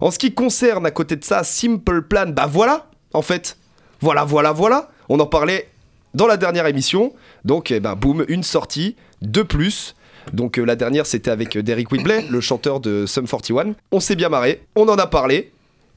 En 0.00 0.10
ce 0.10 0.18
qui 0.18 0.32
concerne, 0.32 0.86
à 0.86 0.90
côté 0.90 1.16
de 1.16 1.24
ça, 1.24 1.42
Simple 1.44 2.02
Plan, 2.02 2.26
bah 2.28 2.46
voilà, 2.46 2.86
en 3.12 3.22
fait. 3.22 3.56
Voilà, 4.00 4.24
voilà, 4.24 4.52
voilà. 4.52 4.90
On 5.08 5.18
en 5.18 5.26
parlait 5.26 5.68
dans 6.14 6.26
la 6.26 6.36
dernière 6.36 6.66
émission. 6.66 7.12
Donc, 7.44 7.70
eh 7.70 7.80
ben, 7.80 7.94
boum, 7.94 8.24
une 8.28 8.42
sortie 8.42 8.96
de 9.22 9.42
plus. 9.42 9.94
Donc, 10.32 10.58
euh, 10.58 10.64
la 10.64 10.76
dernière, 10.76 11.06
c'était 11.06 11.30
avec 11.30 11.56
euh, 11.56 11.62
Derek 11.62 11.90
Whibley, 11.90 12.24
le 12.30 12.40
chanteur 12.40 12.80
de 12.80 13.06
Sum 13.06 13.26
41. 13.26 13.74
On 13.90 14.00
s'est 14.00 14.16
bien 14.16 14.28
marré, 14.28 14.62
on 14.76 14.88
en 14.88 14.96
a 14.96 15.06
parlé. 15.06 15.52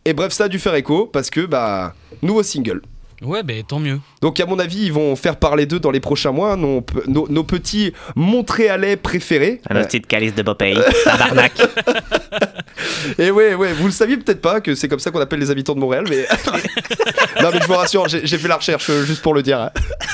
Et 0.06 0.14
bref, 0.14 0.32
ça 0.32 0.46
a 0.46 0.48
dû 0.48 0.58
faire 0.58 0.74
écho 0.76 1.06
parce 1.06 1.30
que, 1.30 1.42
bah, 1.46 1.94
nouveau 2.22 2.42
single. 2.44 2.82
Ouais, 3.22 3.44
ben 3.44 3.62
tant 3.64 3.80
mieux. 3.80 4.00
Donc, 4.22 4.40
à 4.40 4.46
mon 4.48 4.58
avis, 4.58 4.86
ils 4.86 4.94
vont 4.94 5.16
faire 5.16 5.36
parler 5.38 5.68
d'eux 5.68 5.80
dans 5.80 5.92
les 5.92 6.00
prochains 6.00 6.32
mois, 6.32 6.56
nos, 6.56 6.84
nos, 7.08 7.28
nos 7.30 7.44
petits 7.44 7.94
Montréalais 8.16 8.96
préférés. 8.98 9.62
Un 9.70 9.76
autre 9.78 9.88
petite 9.88 10.08
calice 10.08 10.34
de 10.34 10.42
Popeye. 10.42 10.78
Tabarnak. 11.04 11.54
Et 13.20 13.30
ouais, 13.30 13.54
ouais, 13.54 13.74
vous 13.74 13.86
le 13.86 13.92
saviez 13.92 14.18
peut-être 14.18 14.42
pas 14.42 14.60
que 14.62 14.74
c'est 14.74 14.88
comme 14.88 15.00
ça 15.00 15.12
qu'on 15.12 15.20
appelle 15.20 15.40
les 15.40 15.52
habitants 15.52 15.76
de 15.76 15.80
Montréal, 15.80 16.06
mais. 16.10 16.26
non, 17.42 17.50
mais 17.54 17.60
je 17.62 17.68
vous 17.68 17.74
rassure, 17.76 18.08
j'ai 18.08 18.26
j'ai 18.26 18.38
fait 18.38 18.48
la 18.48 18.58
recherche 18.58 18.90
euh, 18.90 19.04
juste 19.04 19.22
pour 19.22 19.34
le 19.34 19.44
dire. 19.44 19.60
hein. 19.60 19.72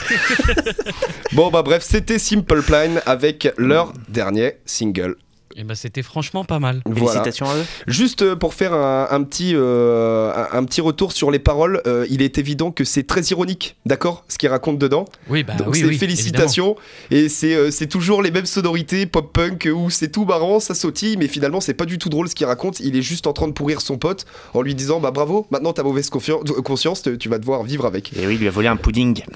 bon, 1.33 1.49
bah 1.49 1.61
bref, 1.63 1.83
c'était 1.83 2.19
Simple 2.19 2.61
Plan 2.61 2.95
avec 3.05 3.47
leur 3.57 3.93
dernier 4.09 4.57
single. 4.65 5.15
Et 5.55 5.63
ben 5.63 5.75
c'était 5.75 6.03
franchement 6.03 6.43
pas 6.45 6.59
mal. 6.59 6.81
Voilà. 6.85 6.99
Félicitations 6.99 7.49
à 7.49 7.55
eux. 7.55 7.65
Juste 7.87 8.21
euh, 8.21 8.35
pour 8.35 8.53
faire 8.53 8.73
un, 8.73 9.07
un 9.09 9.23
petit, 9.23 9.53
euh, 9.55 10.31
un, 10.33 10.59
un 10.59 10.63
petit 10.65 10.81
retour 10.81 11.11
sur 11.11 11.31
les 11.31 11.39
paroles, 11.39 11.81
euh, 11.87 12.05
il 12.09 12.21
est 12.21 12.37
évident 12.37 12.71
que 12.71 12.83
c'est 12.83 13.03
très 13.07 13.21
ironique, 13.21 13.75
d'accord 13.85 14.23
Ce 14.27 14.37
qu'il 14.37 14.49
raconte 14.49 14.77
dedans? 14.77 15.05
Oui, 15.29 15.43
bah 15.43 15.53
Donc 15.55 15.69
oui, 15.73 15.79
c'est 15.79 15.85
oui, 15.85 15.97
félicitations 15.97 16.75
et 17.11 17.29
c'est 17.29 17.55
euh, 17.55 17.71
c'est 17.71 17.87
toujours 17.87 18.21
les 18.21 18.31
mêmes 18.31 18.45
sonorités 18.45 19.05
pop 19.05 19.31
punk 19.33 19.67
où 19.73 19.89
c'est 19.89 20.09
tout 20.09 20.25
marrant, 20.25 20.59
ça 20.59 20.75
sautille, 20.75 21.17
mais 21.17 21.27
finalement 21.27 21.61
c'est 21.61 21.73
pas 21.73 21.85
du 21.85 21.97
tout 21.97 22.09
drôle 22.09 22.27
ce 22.29 22.35
qu'il 22.35 22.45
raconte. 22.45 22.79
Il 22.79 22.95
est 22.95 23.01
juste 23.01 23.25
en 23.27 23.33
train 23.33 23.47
de 23.47 23.53
pourrir 23.53 23.81
son 23.81 23.97
pote 23.97 24.25
en 24.53 24.61
lui 24.61 24.75
disant 24.75 24.99
bah 24.99 25.11
bravo, 25.11 25.47
maintenant 25.49 25.73
t'as 25.73 25.83
mauvaise 25.83 26.09
confiance, 26.09 26.43
conscience, 26.63 27.03
tu 27.19 27.29
vas 27.29 27.39
devoir 27.39 27.63
vivre 27.63 27.85
avec. 27.85 28.11
Et 28.17 28.27
oui, 28.27 28.35
il 28.35 28.39
lui 28.39 28.47
a 28.47 28.51
volé 28.51 28.67
un 28.67 28.75
pudding. 28.75 29.23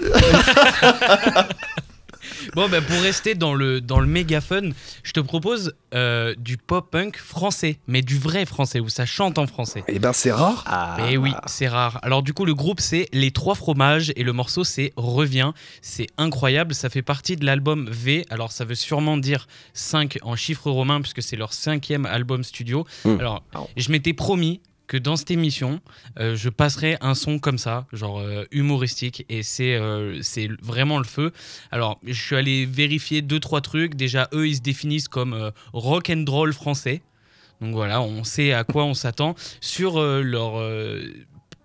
Bon, 2.56 2.70
ben 2.70 2.84
pour 2.84 3.00
rester 3.02 3.36
dans 3.36 3.54
le, 3.54 3.82
dans 3.82 4.00
le 4.00 4.08
méga 4.08 4.42
fun, 4.42 4.70
je 5.04 5.12
te 5.12 5.20
propose 5.20 5.74
euh, 5.94 6.36
du 6.38 6.58
pop-punk 6.58 7.18
français, 7.18 7.80
mais 7.88 8.02
du 8.02 8.18
vrai 8.18 8.46
français, 8.46 8.80
où 8.80 8.90
ça 8.90 9.06
chante 9.06 9.38
en 9.38 9.48
français. 9.48 9.84
Et 9.88 10.00
ben 10.00 10.14
c'est 10.14 10.32
rare. 10.32 10.64
Ah. 10.68 10.98
Mais 11.00 11.18
oui, 11.18 11.34
c'est 11.46 11.68
rare. 11.68 12.00
Alors 12.04 12.24
du 12.24 12.34
coup, 12.34 12.46
le 12.46 12.54
groupe 12.54 12.80
c'est 12.80 13.08
Les 13.14 13.32
Trois 13.32 13.56
Fromages 13.56 14.12
et 14.16 14.24
le 14.24 14.34
morceau 14.34 14.64
c'est 14.64 14.94
Reviens. 14.96 15.54
C'est 15.82 16.08
incroyable, 16.18 16.74
ça 16.74 16.90
fait 16.90 17.02
partie 17.02 17.36
de 17.36 17.46
l'album 17.46 17.90
V. 17.90 18.26
Alors 18.30 18.52
ça 18.52 18.66
veut 18.66 18.76
sûrement 18.76 19.18
dire 19.18 19.48
5 19.74 20.20
en 20.24 20.36
chiffres 20.36 20.72
romains 20.72 21.02
puisque 21.02 21.22
c'est 21.22 21.36
leur 21.36 21.54
cinquième 21.54 22.06
album 22.06 22.44
studio. 22.44 22.86
Hmm. 23.06 23.18
Alors 23.20 23.44
je 23.78 23.92
m'étais 23.92 24.14
promis 24.14 24.62
que 24.92 24.98
dans 24.98 25.16
cette 25.16 25.32
émission, 25.32 25.80
euh, 26.20 26.36
je 26.36 26.50
passerai 26.50 26.98
un 27.00 27.16
son 27.16 27.39
comme 27.39 27.58
ça, 27.58 27.86
genre 27.94 28.20
euh, 28.20 28.44
humoristique, 28.52 29.26
et 29.30 29.42
c'est 29.42 29.76
euh, 29.76 30.22
c'est 30.22 30.50
vraiment 30.62 30.98
le 30.98 31.06
feu. 31.06 31.32
Alors, 31.72 31.98
je 32.04 32.22
suis 32.22 32.36
allé 32.36 32.66
vérifier 32.66 33.22
deux 33.22 33.39
trois 33.39 33.62
trucs. 33.62 33.96
Déjà, 33.96 34.28
eux, 34.34 34.50
ils 34.50 34.58
se 34.58 34.62
définissent 34.62 35.08
comme 35.08 35.54
rock 35.72 36.10
and 36.10 36.26
roll 36.28 36.52
français. 36.52 37.02
Donc 37.62 37.74
voilà, 37.74 38.02
on 38.02 38.26
sait 38.26 38.52
à 38.52 38.66
quoi 38.66 38.84
on 38.84 38.94
s'attend 38.94 39.36
sur 39.62 40.02
leur 40.02 40.60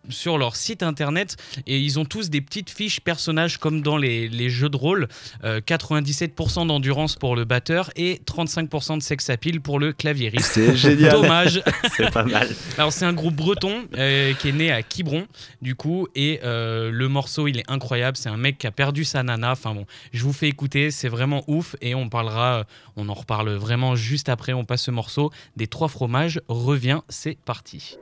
sur 0.09 0.39
leur 0.39 0.57
site 0.57 0.83
internet 0.83 1.37
et 1.67 1.79
ils 1.79 1.99
ont 1.99 2.05
tous 2.05 2.31
des 2.31 2.41
petites 2.41 2.71
fiches 2.71 3.01
personnages 3.01 3.59
comme 3.59 3.83
dans 3.83 3.97
les, 3.97 4.29
les 4.29 4.51
jeux 4.51 4.69
de 4.69 4.77
rôle. 4.77 5.09
Euh, 5.45 5.61
97% 5.61 6.67
d'endurance 6.67 7.17
pour 7.17 7.37
le 7.37 7.45
batteur 7.45 7.91
et 7.97 8.21
35% 8.27 8.99
de 8.99 9.03
sex 9.03 9.31
appeal 9.31 9.61
pour 9.61 9.79
le 9.79 9.93
claviériste. 9.93 10.53
C'est 10.53 10.77
génial. 10.77 11.13
Dommage. 11.13 11.63
C'est 11.97 12.11
pas 12.11 12.25
mal. 12.25 12.49
Alors 12.79 12.93
c'est 12.93 13.05
un 13.05 13.13
groupe 13.13 13.35
breton 13.35 13.85
euh, 13.97 14.35
qui 14.35 14.49
est 14.49 14.53
né 14.53 14.71
à 14.73 14.83
Quiberon 14.83 15.27
du 15.63 15.75
coup 15.75 16.09
et 16.15 16.41
euh, 16.45 16.91
le 16.91 17.09
morceau 17.09 17.49
il 17.49 17.59
est 17.59 17.71
incroyable. 17.71 18.17
C'est 18.17 18.29
un 18.29 18.37
mec 18.37 18.59
qui 18.59 18.67
a 18.67 18.71
perdu 18.71 19.05
sa 19.05 19.23
nana. 19.23 19.53
Enfin 19.53 19.75
bon, 19.75 19.87
je 20.13 20.23
vous 20.23 20.33
fais 20.33 20.49
écouter, 20.49 20.91
c'est 20.91 21.09
vraiment 21.09 21.45
ouf 21.47 21.77
et 21.81 21.95
on 21.95 22.09
parlera, 22.09 22.61
euh, 22.61 22.65
on 22.97 23.09
en 23.09 23.15
reparle 23.15 23.51
vraiment 23.55 23.97
juste 23.97 24.29
après. 24.29 24.53
On 24.53 24.65
passe 24.65 24.83
ce 24.83 24.91
morceau 24.91 25.31
des 25.57 25.67
trois 25.67 25.89
fromages. 25.89 26.41
Revient, 26.49 27.01
c'est 27.09 27.39
parti. 27.45 27.97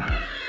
Yeah. 0.00 0.39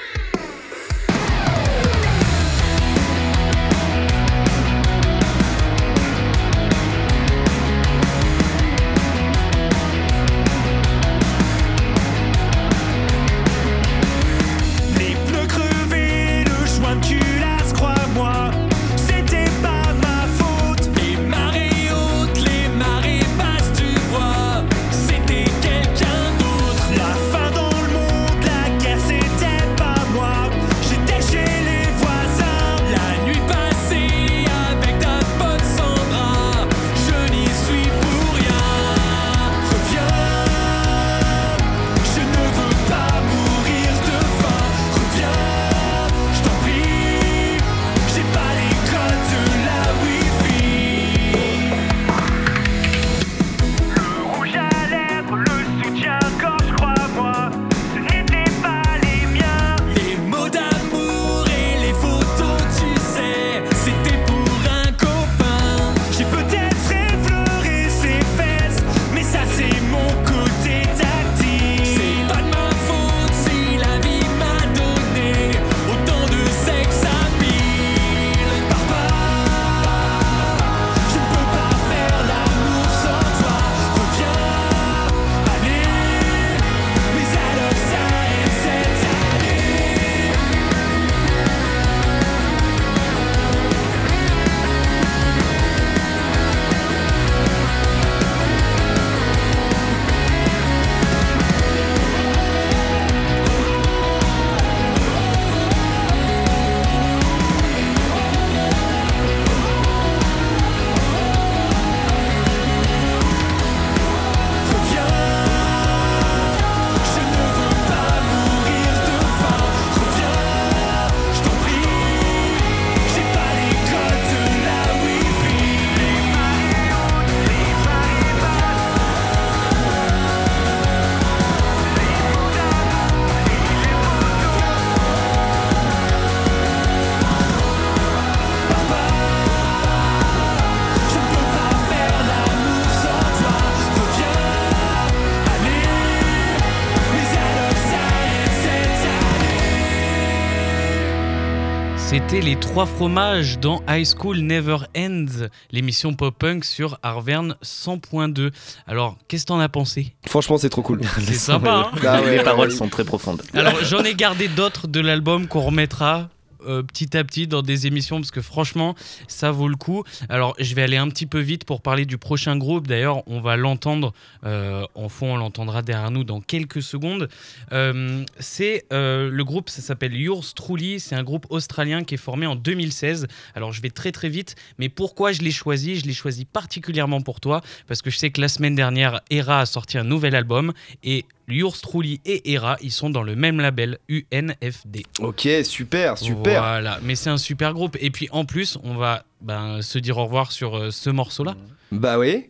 C'était 152.42 152.56
les 152.56 152.60
trois 152.60 152.88
fromages 152.88 153.60
dans 153.60 153.84
High 153.88 154.08
School 154.18 154.38
Never 154.40 154.78
Ends, 154.98 155.46
l'émission 155.72 156.16
pop-punk 156.16 156.66
sur 156.66 156.98
Arverne 157.04 157.56
100.2. 157.64 158.50
Alors, 158.88 159.16
qu'est-ce 159.28 159.44
que 159.44 159.50
t'en 159.50 159.60
as 159.60 159.70
pensé? 159.70 160.16
Franchement, 160.26 160.58
c'est 160.58 160.70
trop 160.70 160.82
cool. 160.82 161.02
C'est 161.20 161.34
sympa, 161.34 161.92
hein 161.94 162.00
Ah 162.04 162.20
ouais, 162.22 162.32
les 162.32 162.38
ouais, 162.40 162.44
paroles 162.44 162.72
sont 162.72 162.90
très 162.90 163.04
profondes. 163.04 163.44
Alors, 163.54 163.76
j'en 163.84 164.04
ai 164.04 164.16
gardé 164.16 164.48
d'autres 164.48 164.88
de 164.88 165.00
l'album 165.00 165.46
qu'on 165.48 165.62
remettra. 165.62 166.30
Euh, 166.66 166.84
petit 166.84 167.18
à 167.18 167.24
petit 167.24 167.48
dans 167.48 167.62
des 167.62 167.88
émissions 167.88 168.18
parce 168.18 168.32
que 168.32 168.42
franchement 168.42 168.96
ça 169.28 169.52
vaut 169.52 169.68
le 169.68 169.76
coup. 169.76 170.04
Alors 170.30 170.56
je 170.60 170.74
vais 170.76 170.84
aller 170.84 170.98
un 170.98 171.10
petit 171.10 171.26
peu 171.26 171.40
vite 171.40 171.66
pour 171.66 171.82
parler 171.82 172.06
du 172.06 172.18
prochain 172.18 172.58
groupe. 172.58 172.88
D'ailleurs 172.88 173.24
on 173.28 173.42
va 173.42 173.58
l'entendre 173.58 174.14
euh, 174.46 174.86
en 174.96 175.10
fond 175.10 175.34
on 175.34 175.38
l'entendra 175.38 175.82
derrière 175.82 176.12
nous 176.12 176.24
dans 176.24 176.42
quelques 176.42 176.82
secondes. 176.82 177.30
Euh, 177.72 178.24
c'est 178.40 178.86
le 178.92 179.42
groupe 179.44 179.70
ça 179.70 179.82
s'appelle 179.82 180.16
Yours 180.16 180.54
Truly. 180.54 181.00
C'est 181.00 181.16
un 181.16 181.24
groupe 181.24 181.46
australien 181.50 182.04
qui 182.04 182.16
est 182.16 182.18
formé 182.18 182.46
en 182.46 182.56
2016 182.56 183.28
alors 183.56 183.72
je 183.72 183.82
vais 183.82 183.90
très 183.90 184.12
très 184.12 184.30
vite 184.30 184.56
mais 184.78 184.90
pourquoi 184.90 185.32
je 185.32 185.42
l'ai 185.42 185.52
choisi? 185.52 185.98
Je 185.98 186.06
l'ai 186.06 186.14
choisi 186.14 186.46
particulièrement 186.46 187.22
pour 187.22 187.40
toi 187.40 187.62
parce 187.88 188.02
que 188.02 188.10
je 188.10 188.18
sais 188.18 188.32
que 188.32 188.42
la 188.42 188.48
semaine 188.48 188.76
dernière 188.76 189.22
Era 189.30 189.62
a 189.62 189.66
sorti 189.66 189.98
un 189.98 190.04
nouvel 190.04 190.36
album 190.36 190.74
et 191.04 191.26
Yours 191.54 191.80
Truly 191.82 192.22
et 192.26 192.54
Era 192.54 192.78
ils 192.82 192.92
sont 192.92 193.10
dans 193.10 193.24
le 193.24 193.36
même 193.36 193.60
label 193.60 193.98
UNFD 194.10 195.04
Ok, 195.20 195.48
super, 195.64 196.18
super. 196.18 196.62
voilà, 196.62 197.00
mais 197.04 197.16
c'est 197.16 197.30
un 197.30 197.38
super 197.38 197.74
groupe. 197.74 197.98
Et 198.00 198.10
puis 198.10 198.28
en 198.32 198.46
plus, 198.46 198.78
on 198.84 198.96
va 198.96 199.24
ben, 199.42 199.82
se 199.82 200.00
dire 200.00 200.18
au 200.18 200.26
revoir 200.26 200.52
sur 200.52 200.78
euh, 200.78 200.92
ce 200.92 201.10
morceau-là. 201.10 201.56
Bah 201.92 202.18
oui. 202.18 202.50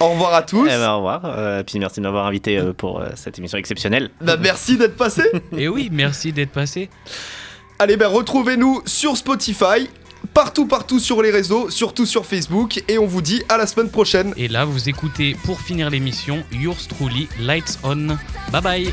Au 0.00 0.08
revoir 0.08 0.34
à 0.34 0.42
tous. 0.42 0.64
Eh 0.66 0.70
ben, 0.70 0.92
au 0.92 0.96
revoir. 0.96 1.22
Euh, 1.24 1.62
puis 1.62 1.78
merci 1.78 2.00
de 2.00 2.04
m'avoir 2.04 2.26
invité 2.26 2.58
euh, 2.58 2.72
pour 2.72 3.00
euh, 3.00 3.10
cette 3.14 3.38
émission 3.38 3.58
exceptionnelle. 3.58 4.10
Bah, 4.20 4.36
merci 4.36 4.76
d'être 4.76 4.96
passé. 4.96 5.24
Et 5.56 5.68
oui, 5.68 5.90
merci 5.92 6.32
d'être 6.32 6.50
passé. 6.50 6.88
Allez, 7.78 7.96
ben 7.96 8.06
retrouvez-nous 8.08 8.82
sur 8.86 9.16
Spotify, 9.16 9.88
partout, 10.34 10.66
partout 10.66 10.98
sur 10.98 11.22
les 11.22 11.30
réseaux, 11.30 11.70
surtout 11.70 12.06
sur 12.06 12.26
Facebook, 12.26 12.82
et 12.88 12.98
on 12.98 13.06
vous 13.06 13.22
dit 13.22 13.42
à 13.48 13.56
la 13.56 13.66
semaine 13.66 13.90
prochaine. 13.90 14.32
Et 14.36 14.48
là, 14.48 14.64
vous 14.64 14.88
écoutez 14.88 15.36
pour 15.44 15.60
finir 15.60 15.90
l'émission 15.90 16.42
Yours 16.52 16.88
Truly, 16.88 17.28
Lights 17.40 17.78
On. 17.84 18.16
Bye 18.50 18.62
bye. 18.62 18.92